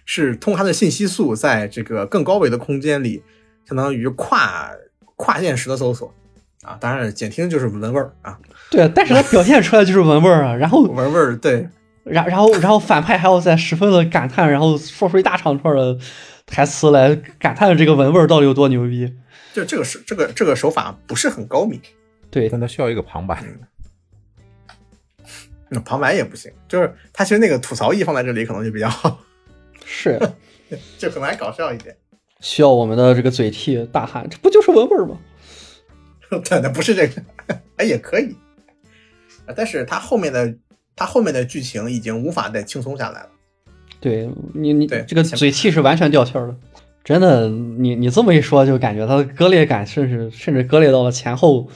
[0.05, 3.24] 是通过他的信息素在这个更高维的空间里，
[3.67, 4.72] 相当于跨
[5.15, 6.11] 跨现实的搜索
[6.63, 6.78] 啊。
[6.82, 8.39] 当然简听就是闻味儿啊。
[8.72, 11.70] 对，但是它表现出来就是闻味儿啊， 然后闻味儿对，
[12.03, 15.95] 然然后然后反派还要在十分的感叹，然后说出一大长串的。
[16.50, 19.16] 台词来感叹这个文味到底有多牛逼，
[19.54, 21.80] 就这个是这个这个手法不是很高明，
[22.32, 23.43] 对，但它需要一个旁白，
[25.70, 29.24] 那旁白也不行，就是他其实那个吐槽意放在这里可能就比较好，
[29.86, 30.20] 是，
[30.97, 31.95] 就可能还搞笑一点，
[32.39, 35.20] 需要我们的这个嘴替大喊，这不就是文味吗？
[36.43, 37.22] 对，那不是这个，
[37.78, 38.36] 哎也可以，
[39.56, 40.56] 但是他后面的
[40.95, 43.30] 他后面的剧情已经无法再轻松下来了。
[44.00, 46.56] 对你，你对这个嘴气是完全掉线了，
[47.04, 51.70] 真的，你你这么一说，就感觉它的割裂感，甚至甚至割裂到了前后，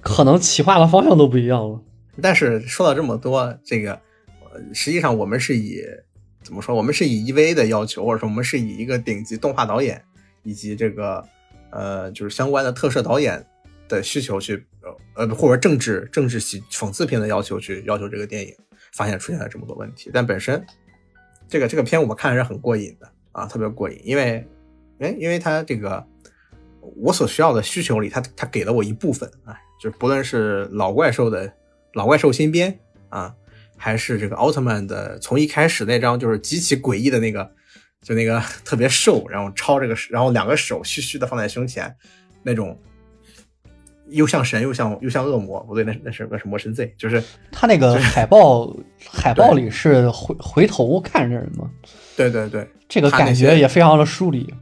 [0.00, 1.80] 可能企划的方向都不一样了。
[2.20, 3.92] 但是说了这么多，这个
[4.40, 5.82] 呃实际上我们是以
[6.42, 6.76] 怎么说？
[6.76, 10.00] 我们是以 EVA 的要求，或者说我们是以一个顶级动画导演
[10.42, 11.24] 以及这个
[11.70, 13.44] 呃，就是相关的特摄导演
[13.88, 14.64] 的需求去，
[15.14, 18.54] 呃呃，或者政治政治喜讽刺片的要求去要求这个电影，
[18.92, 20.10] 发现出现了这么多问题。
[20.12, 20.64] 但本身
[21.48, 24.46] 这个这个片我看是很过瘾的啊，特别过瘾，因为
[24.98, 26.04] 哎，因为它这个
[26.96, 31.52] 我所需要的需求里，它它给了我一部分啊，就不论是老怪兽的
[31.94, 32.78] 老怪兽新编
[33.08, 33.34] 啊，
[33.76, 37.50] 还是这个奥特曼的从一开始那张就是极其诡异的那个。
[38.06, 41.96] 就那个特别瘦，然后抄这个，然后两个手虚虚的放在胸前，
[42.42, 42.78] 那种
[44.08, 48.74] 又像神又像又像恶魔，不对，那那是那是魔神 Z，就是他那个海报
[49.10, 51.70] 海报里是回回头看着人吗？
[52.16, 54.52] 对对对，这个感觉也非常的疏离。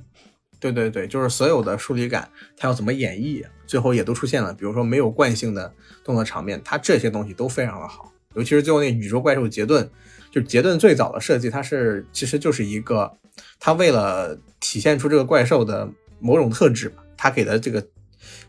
[0.58, 4.54] 对对对，就是所有的疏离感，他要怎么演绎，最后也都出现了。
[4.54, 5.72] 比如说没有惯性的
[6.04, 9.90] 动作场面，他这些东西都非常的好，尤其是最后那宇宙怪兽杰顿，
[10.30, 13.12] 就杰顿最早的设计，它是其实就是一个。
[13.58, 15.88] 他为了体现出这个怪兽的
[16.20, 17.84] 某种特质他给的这个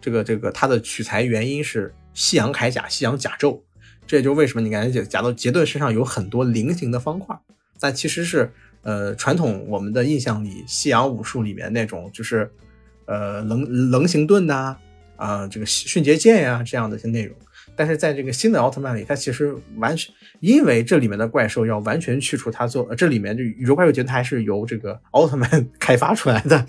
[0.03, 3.61] 这个这个它的取材原因是西洋铠甲、西洋甲胄，
[4.05, 7.33] 这也就为什么你感觉贾到杰顿身上有很多菱形的方块，
[7.79, 8.51] 但其实是
[8.81, 12.51] 呃传统我们的印象里西洋武术里面那种就是
[13.05, 14.75] 呃棱棱形盾呐
[15.15, 17.33] 啊这个迅捷剑呀这样的一些内容。
[17.75, 25.49] 但是在这个新的奥特曼里，它其实完全因为这里面的怪兽要完全去除它做，这里面就宇宙怪兽节还是由这个奥特曼
[25.79, 26.67] 开发出来的，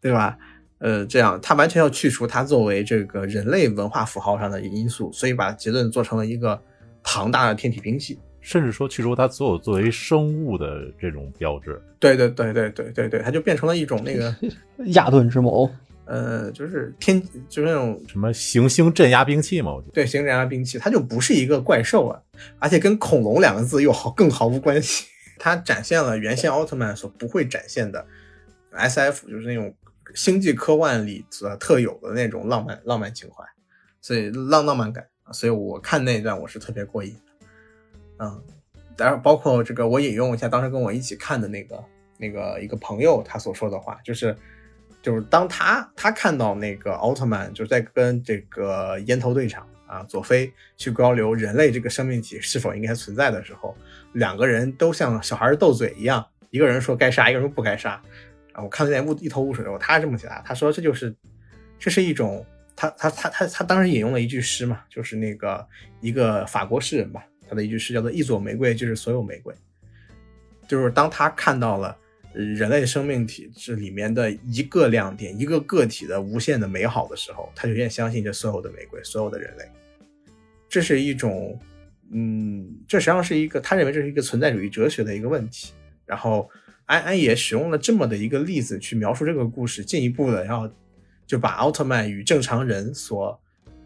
[0.00, 0.38] 对吧？
[0.84, 6.60] 呃，这样它完全要去除它作为这个人类文化符号上的因素，所以把杰顿做成了一个
[7.02, 11.80] 庞大的天体兵器，甚至说去除它所有作为生物的这种标志。
[11.98, 14.36] 对对对对对对对，它就变成了一种那个
[14.92, 15.70] 亚顿之矛。
[16.04, 17.18] 呃，就是天，
[17.48, 22.20] 就是那种什么行星镇压兵器嘛，我觉得对，行星镇压兵器，它就不是一个怪兽啊，
[22.58, 25.06] 而且跟恐龙两个字又好更毫无关系。
[25.38, 28.04] 它展现了原先奥特曼所不会展现的
[28.72, 29.74] S F，就是那种
[30.14, 33.44] 星际科幻里所特有的那种浪漫浪漫情怀，
[34.00, 37.46] 所以浪浪漫感所以我看那一段我是特别过瘾的。
[38.24, 38.42] 嗯，
[38.96, 41.84] 当然包括这个，我引用一下当时跟我一起看的那个
[42.16, 44.36] 那个一个朋友他所说的话，就是。
[45.02, 53.76] 就是当他他看到那个奥特曼就是在跟这个烟头队长啊佐菲去交流人类这个生命体是否应该存在的时候，
[54.14, 58.00] 两个人都像小孩斗嘴一样，一个人说该杀，一个人说不该杀。
[58.54, 59.78] 啊，我看了点雾一头雾水我。
[59.78, 61.14] 他这么写的，他说这就是
[61.78, 62.42] 这是一种
[62.74, 65.68] 他他他他他当时引用了一句诗嘛，就是那个
[66.00, 69.54] 一个法国诗人吧，他的一句诗叫做一朵玫瑰就是所有玫瑰，
[70.66, 71.94] 就是当他看到了。
[72.36, 79.64] 人类生命体这里面的一个亮点，一个个体的无限的美好的时候，他就愿相信这所有的玫瑰，所有的人类。
[80.68, 81.56] 这是一种，
[82.10, 85.72] 嗯，这实际上是一个他认为这是一个存在主义哲学的一个问题。
[86.04, 86.50] 然后
[86.86, 90.70] 安安也使用了这么的一个例子去描述这个故事，进一步的要
[91.26, 93.40] 就把奥特曼与正常人所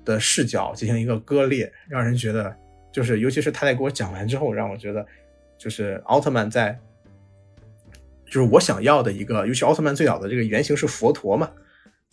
[0.04, 2.54] 的视角进行一个割裂，让人觉得
[2.92, 5.06] 就是，尤其是他在给我讲完之后，让我觉得
[5.56, 6.78] 就是奥特曼在。
[8.30, 11.50] 就是我想要的一个，尤其奥特曼最早的这个原型是佛陀嘛，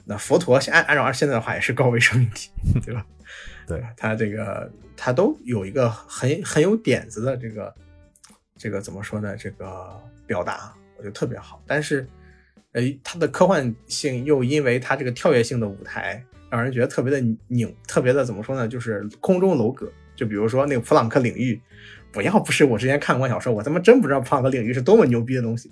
[0.05, 2.49] 那佛陀按按照现在的话也是高维生命体，
[2.86, 3.05] 对吧？
[3.67, 7.75] 对他这个他都有一个很很有点子的这个
[8.57, 9.36] 这个怎么说呢？
[9.36, 12.07] 这个表达我觉得特别好，但是
[12.73, 18.67] 呃，它的科幻性又因为它这个跳跃性的舞台，让人觉得特别的拧，特别的怎么说呢？
[18.67, 19.91] 就是空中楼阁。
[20.15, 21.61] 就比如说那个普朗克领域，
[22.13, 25.69] 不要不是我之前看过小说，我他妈真不知道普朗克领域是多么牛逼的东西。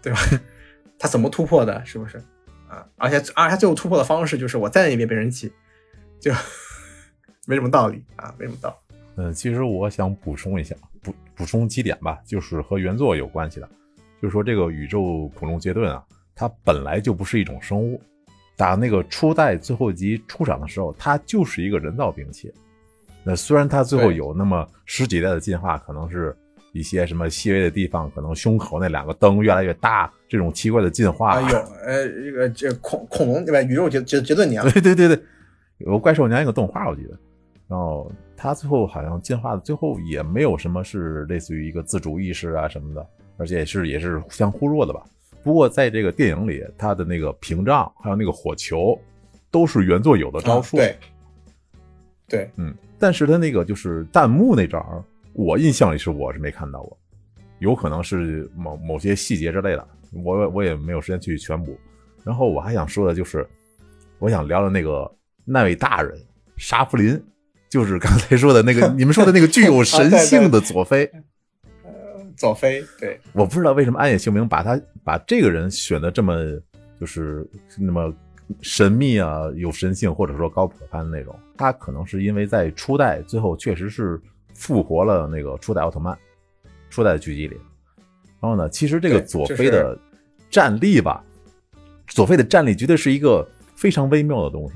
[0.00, 0.18] 对吧？
[0.98, 1.84] 他怎么突破的？
[1.84, 2.18] 是不是
[2.68, 2.86] 啊？
[2.96, 5.52] 而且，而他最后突破的方式就是我在那边被人气，
[6.20, 6.32] 就
[7.46, 8.96] 没什么道理啊，没什么道理。
[9.16, 10.74] 嗯，其实我想补充一下，
[11.34, 13.68] 补补充几点吧，就是和原作有关系的。
[14.20, 16.04] 就是说，这个宇宙恐龙杰顿啊，
[16.34, 18.00] 它本来就不是一种生物。
[18.56, 22.52] 打那个初代最后集出场的时候，它就是一个人造兵器。
[23.24, 26.36] 那虽然它最后有那么十几代的进化，可能是。
[26.74, 31.38] 一些什么细微的地方，可能胸口那两个灯越来越大，这种奇怪的进化。
[31.38, 33.60] 有，呃，这个这恐恐龙对吧？
[33.60, 34.64] 宇宙杰杰杰顿娘。
[34.72, 35.22] 对对对对，
[35.76, 37.18] 有怪兽娘一个动画我记得，
[37.68, 43.06] 然后他最后好像进化的最后也没有什么是类似于一个自主意识啊什么的，
[43.36, 45.02] 而且也是也是互相互弱的吧。
[45.42, 48.96] 不过在这个电影里，他的那个屏障还有那个火球，
[49.50, 50.76] 都是原作有的招数。
[50.76, 50.96] 对，
[52.28, 55.04] 对，嗯，但是他那个就是弹幕那招。
[55.32, 56.96] 我印象里是我是没看到过，
[57.58, 61.76] 有可能是某某些细节之类的，我我也没有时间去全补。
[62.22, 63.48] 然后我还想说的就是，
[64.18, 65.10] 我想聊聊那个
[65.44, 66.16] 那位大人
[66.56, 67.20] 沙弗林，
[67.72, 71.10] 就是刚才说的那个 你们说的那个具有神性的佐菲。
[71.82, 71.90] 呃，
[72.36, 76.36] 佐菲，对，我不知道为什么安野秀明把他把这个人选的这么
[77.00, 78.12] 就是那么
[78.60, 81.34] 神秘啊，有神性或者说高普攀的那种。
[81.56, 84.20] 他可能是因为在初代最后确实是
[84.52, 86.14] 复活了那个初代奥特曼，
[86.90, 87.56] 初代的剧集里。
[88.38, 89.98] 然后呢，其实这个对佐菲的
[90.50, 91.24] 战力吧，
[92.06, 94.74] 佐菲的战力绝对是一个非常微妙的东西。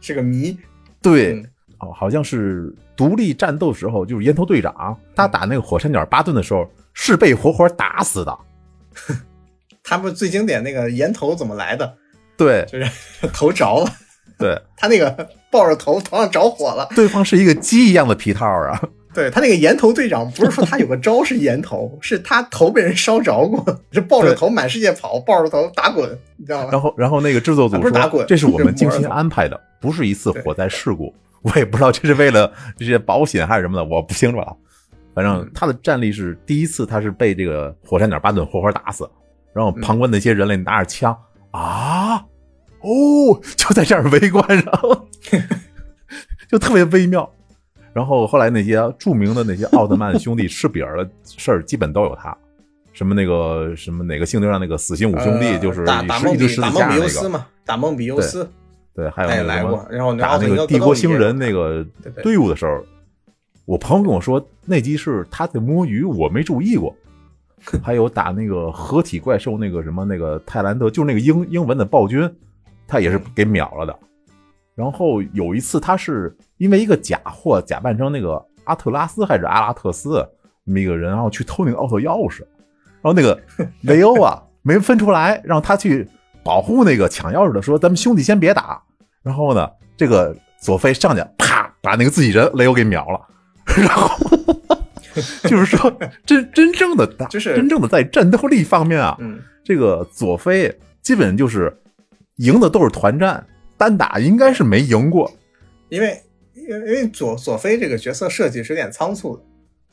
[0.00, 0.56] 是个谜。
[1.02, 1.44] 对，嗯
[1.82, 6.64] 哦，好像是独立战斗时候，就是烟头队长他打那个火山鸟巴顿的时候，
[6.94, 8.38] 是被活活打死的。
[9.82, 11.94] 他们最经典那个烟头怎么来的？
[12.36, 12.88] 对就是
[13.34, 13.90] 头着了，
[14.38, 16.88] 对， 他那个抱着头，头上着火了。
[16.94, 18.80] 对方是一个鸡一样的皮套啊。
[19.14, 26.68] 对他那个烟头队长，不是说他有个招是烟头，是他头被人烧着过，是抱着头满世界跑，抱着头打滚，你知道吗？
[26.72, 31.14] 然后，然后那个制作组说啊不是打滚这是我们精心安排的，不是一次火灾事故。
[31.42, 34.56] 我也不知道这是为了这些保险还是什么的，我不清楚了。
[35.14, 39.08] 反正他的战力是第一次，他是被这个火山鸟巴顿活活打死，
[39.52, 41.16] 然后旁观那些人类拿着枪
[41.50, 42.16] 啊，
[42.80, 45.08] 哦，就在这儿围观，然 后
[46.48, 47.30] 就特别微妙。
[47.92, 52.34] 然后后来那些著名的那些奥特曼兄弟吃饼儿的事儿，基本都有他。
[52.94, 58.50] 什么那个什么哪个星球上那个死星五兄弟，呃就是打打梦比打梦比十字架那个，尤斯嘛，打梦比优斯，
[58.94, 59.86] 对，还有那个什么来过。
[59.90, 61.84] 然后打那个帝国星人那个
[62.22, 62.82] 队伍的时候，
[63.64, 66.94] 我朋友跟我说那集是他在摸鱼，我没注意过。
[67.80, 72.28] 还有打那个合体怪兽那个什么那个泰兰德，就是那个英英文的暴君，
[72.88, 73.96] 他也是给秒了的。
[74.74, 80.28] 然后有一次，他是因为一个假货假扮成那个阿特拉斯还是阿拉特斯
[80.64, 82.40] 那么一个人，然后去偷那个奥特钥匙，
[83.00, 83.40] 然后那个
[83.82, 86.08] 雷欧啊没分出来，让他去
[86.44, 88.82] 保护那个抢钥匙的，说咱们兄弟先别打。
[89.22, 93.20] 然后呢，这个佐菲上去啪把那个自己人雷欧给秒了，
[93.76, 94.08] 然后
[95.44, 95.92] 就是说
[96.26, 101.72] 真真正的打，就是真正的在战斗力方面啊，嗯，这个佐菲基本就是
[102.36, 103.46] 赢的都是团战，
[103.76, 105.30] 单打应该是没赢过。
[105.88, 106.20] 因为
[106.54, 109.42] 因为因为佐佐菲这个角色设计是有点仓促的，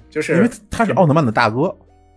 [0.09, 1.75] 就是因为他是奥特曼的大哥，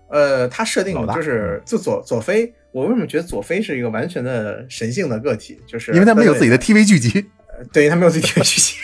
[0.09, 5.61] 呃，他设定就是就佐佐菲，我为什么觉得佐菲是一个完全的神性的个体？
[5.67, 7.27] 就是因为他没有自己的 TV 剧集，
[7.73, 8.75] 对他没有自己的剧集，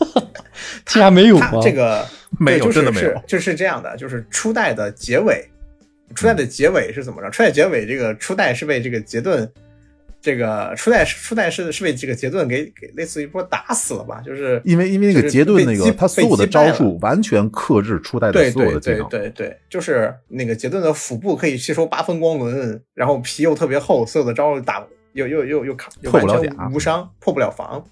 [0.86, 1.60] 竟然没有吗他？
[1.60, 2.06] 这个
[2.40, 5.46] 没有对就是真的没有是就是这样的，就是初代的结尾，
[6.14, 7.30] 初代的结尾是怎么着？
[7.30, 9.48] 初代结尾这个初代是被这个杰顿。
[10.24, 14.22] 这个初代初代是是被这个杰顿给给类似于说打死了吧？
[14.24, 24.82] 就是因为因为那个杰顿那个他所有的招数完全克制初代的对所有的技对对能，对对，就是那个杰顿的腹部可以吸收八分光轮，然后皮又特别厚，所有的招打
[25.12, 27.84] 又又又又卡，又破不了甲无伤，破不了防。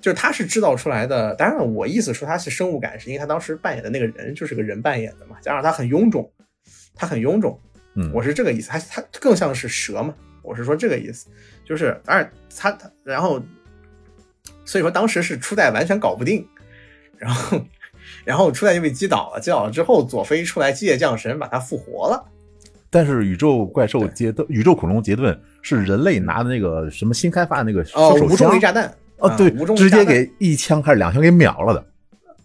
[0.00, 6.30] 就是他是制造出来的，当然了，我意思说他是生物感，是因为他当时扮演的那个人就是个人扮演的嘛，加上他很臃肿，
[6.94, 7.60] 他很臃肿，
[7.96, 11.28] 嗯，我是这个意思，他他更像是蛇嘛，我是说这个意思，
[11.64, 13.42] 就是而他他然后，
[14.64, 16.46] 所以说当时是初代完全搞不定，
[17.16, 17.60] 然后
[18.24, 22.24] 然后初代就被击倒了，击倒了之后，佐菲出来机械降神把他复活了，
[22.90, 31.84] 但是宇宙怪兽杰顿、宇宙恐龙杰顿是人类拿的那个什么新开发的那个哦，无重力炸弹，哦，啊对无重，力炸弹直接给一枪还是两枪给秒了的。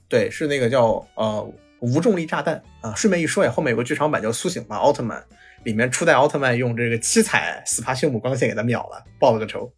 [0.10, 2.94] 对，是那个叫呃无重力炸弹啊。
[2.96, 5.18] 顺便一说呀，后面有个剧场版叫《苏醒吧奥特曼》，
[5.64, 9.72] 里面初代奥特曼用这个七彩斯帕修姆光线给他秒了，报了个仇，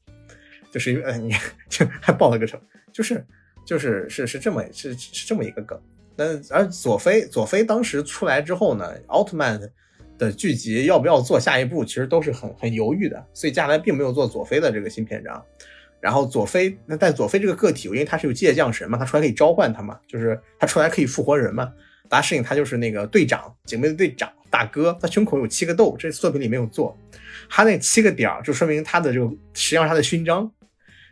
[0.72, 1.34] 就是因为呃你
[1.70, 2.60] 就还报了个仇，
[2.94, 3.26] 就是
[3.66, 5.80] 就是是是这么是是这么一个梗。
[6.16, 9.60] 那而佐菲佐菲当时出来之后呢，奥特曼
[10.18, 15.44] 的剧集要不要做下一部，其实都是很很犹豫的，所以接下来并没有做佐菲的这个新篇章。
[16.02, 21.74] 然后佐菲，那但佐菲这个个体，因为他是有机械降神嘛，他出来可以召唤他嘛，就是他出来可以复活人嘛。
[22.07, 26.98] 大家适应他就是那个队长，警备的队长大哥，他胸口有七个豆，这作品里没有做。
[27.49, 30.49] 他那七个点儿，就说明他的这个实际上是他的勋章，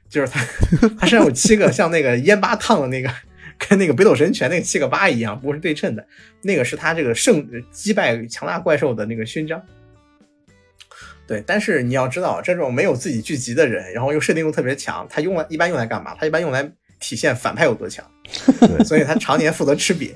[0.07, 0.39] 就是他
[0.97, 3.13] 他身上有七个 像那个烟疤烫的那个，
[3.59, 6.07] 跟那个北斗神拳那个七个疤一样，不是对称的，
[6.43, 9.61] 那个是他这个胜击败强大怪兽的那个勋章。
[11.27, 16.15] 对，但是你要知道，这种没有自己剧集的人，然后又设定又特别强，他用来一般用来干嘛？
[16.17, 16.63] 他一般用来
[17.01, 18.09] 体现反派有多强，
[18.61, 20.13] 对所以他常年负责吃瘪。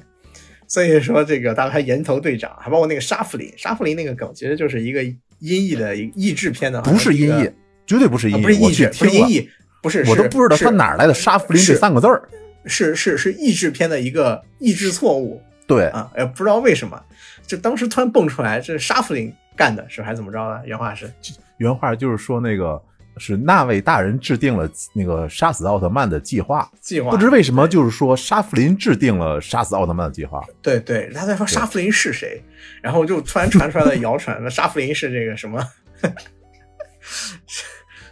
[0.68, 7.50] 所以说，这个大概岩头队长，还包括那个沙弗林，沙弗林那个梗其实就是一个音译的一个译制片的，不是音译，
[7.86, 9.50] 绝对不是音译，啊不是译制，不是音译，
[9.82, 12.28] 不是，我都不知道他哪来的“沙弗林”这是三个字儿。
[12.66, 17.02] 是是是译制片的一个译制错误对，啊，也不知道为什么，
[17.46, 20.62] 就当时突然蹦出来，这是沙弗林干的，是还是怎么着的？
[20.66, 21.10] 原话是，
[21.58, 22.82] 原话就是说那个
[23.20, 30.44] 是那位大人制定了那个杀死奥特曼的计划，计划不知为什么就是说沙弗林制定了杀死奥特曼的计划。
[30.62, 32.42] 对对，他在说沙弗林是谁，
[32.82, 35.66] 然后就突然传出来了谣传， 说沙弗林是这个什么，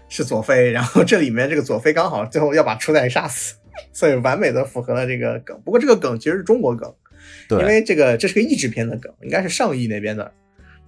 [0.09, 3.55] 是佐菲，然后这里面这个佐菲刚好最后要把初代杀死，
[3.93, 5.59] 所以完美的符合了这个梗。
[5.65, 6.93] 不过这个梗其实是中国梗，
[7.47, 10.31] 对，因为这个这是个译制片的梗，应该是上译那边的，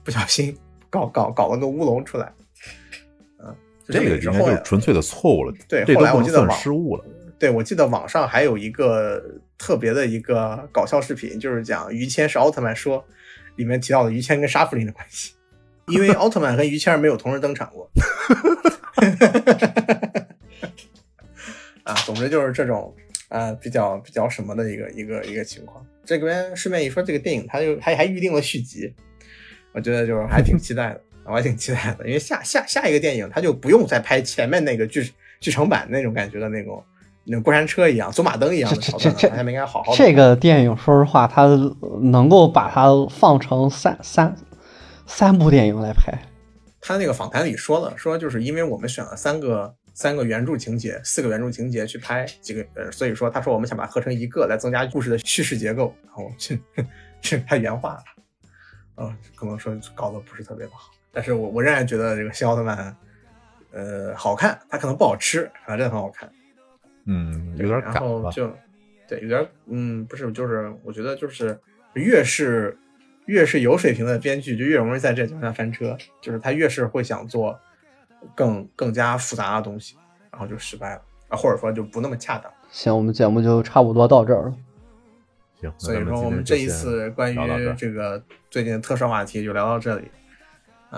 [0.03, 0.56] 不小心
[0.89, 2.31] 搞搞搞了个乌龙出来。
[3.88, 5.53] 嗯，这个应该就是纯粹的错误了。
[5.68, 7.05] 对，这后来我记得算失误了。
[7.39, 9.23] 对，我记得网上还有一个
[9.57, 13.05] 特别的一个搞笑视频，就是讲于谦是奥特曼说，
[13.57, 15.34] 里面提到的于谦跟沙弗林的关系，
[15.88, 17.88] 因为奥特曼和于谦没有同时登场过。
[21.84, 22.93] 啊，总之就是这种
[23.30, 25.85] 啊比较比较什么的一个一个一个情况。
[26.03, 28.91] 这边顺便一说，这个电影它就还还预定了续集，
[29.73, 36.83] 我觉得就是还挺期待的，我还挺期待的，因为下下下一个电影他就不用再拍前面那个剧剧场版那种感觉的那种。
[37.29, 39.93] 那过山车一样，走马灯一样的桥段，这他们应该好好。
[39.93, 41.45] 这个电影，说实话，它
[41.99, 44.33] 能够把它放成三三
[45.05, 46.17] 三部电影来拍。
[46.79, 55.93] 他那个访谈里说了，说就是因为我们选了三个三个原著情节，四个原著情节去拍几个，呃，所以说他说我们想把它合成一个，来增加故事的叙事结构。
[56.05, 56.57] 然后这
[57.19, 58.01] 这他原话，
[58.95, 62.95] 嗯，可能说搞得不是特别的好，但是我我仍然觉得这个新奥特曼，
[63.72, 66.31] 呃，好看，它可能不好吃，反正很好看。
[67.06, 68.31] 嗯，有点赶了。
[68.31, 68.56] 就
[69.07, 71.60] 对，有点嗯，不是，就是我觉得就是
[71.95, 72.77] 越是
[73.26, 75.98] 越是有水平的编剧，就越容易在这情况下翻车。
[76.22, 77.60] 就是他越是会想做
[78.35, 79.98] 更更加复杂的东西，
[80.31, 82.53] 然后就失败了啊，或者说就不那么恰当。
[82.69, 84.53] 行，我们节目就差不多到这儿了。
[85.60, 90.11] 行，所以说我们这一次关于这个最近的特色话题就聊到这里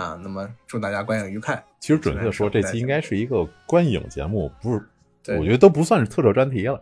[0.04, 0.20] 啊。
[0.22, 1.62] 那么祝大家观影愉快。
[1.80, 4.82] 其实准确的说，这期应该是一个观影节目，不是。
[5.38, 6.82] 我觉得都不算是特摄专题了。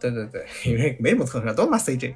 [0.00, 2.14] 对对对，因为没什么特摄，都他妈 CG。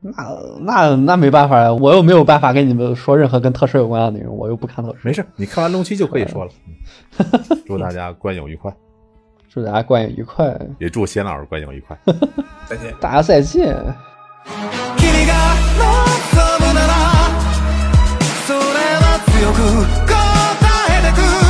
[0.00, 0.12] 那
[0.60, 4.98] 那那没办法呀，我又没有办法跟你们说任何跟特摄有关的内容，我又不看特摄。
[5.02, 6.52] 没事，你看完龙七就可以说了。
[7.66, 8.72] 祝大家观影愉快，
[9.48, 11.98] 祝大家观影愉快，也祝贤老师观影愉快。
[12.68, 13.74] 再见，大家再见。
[19.38, 20.16] 強く答
[20.98, 21.47] えてく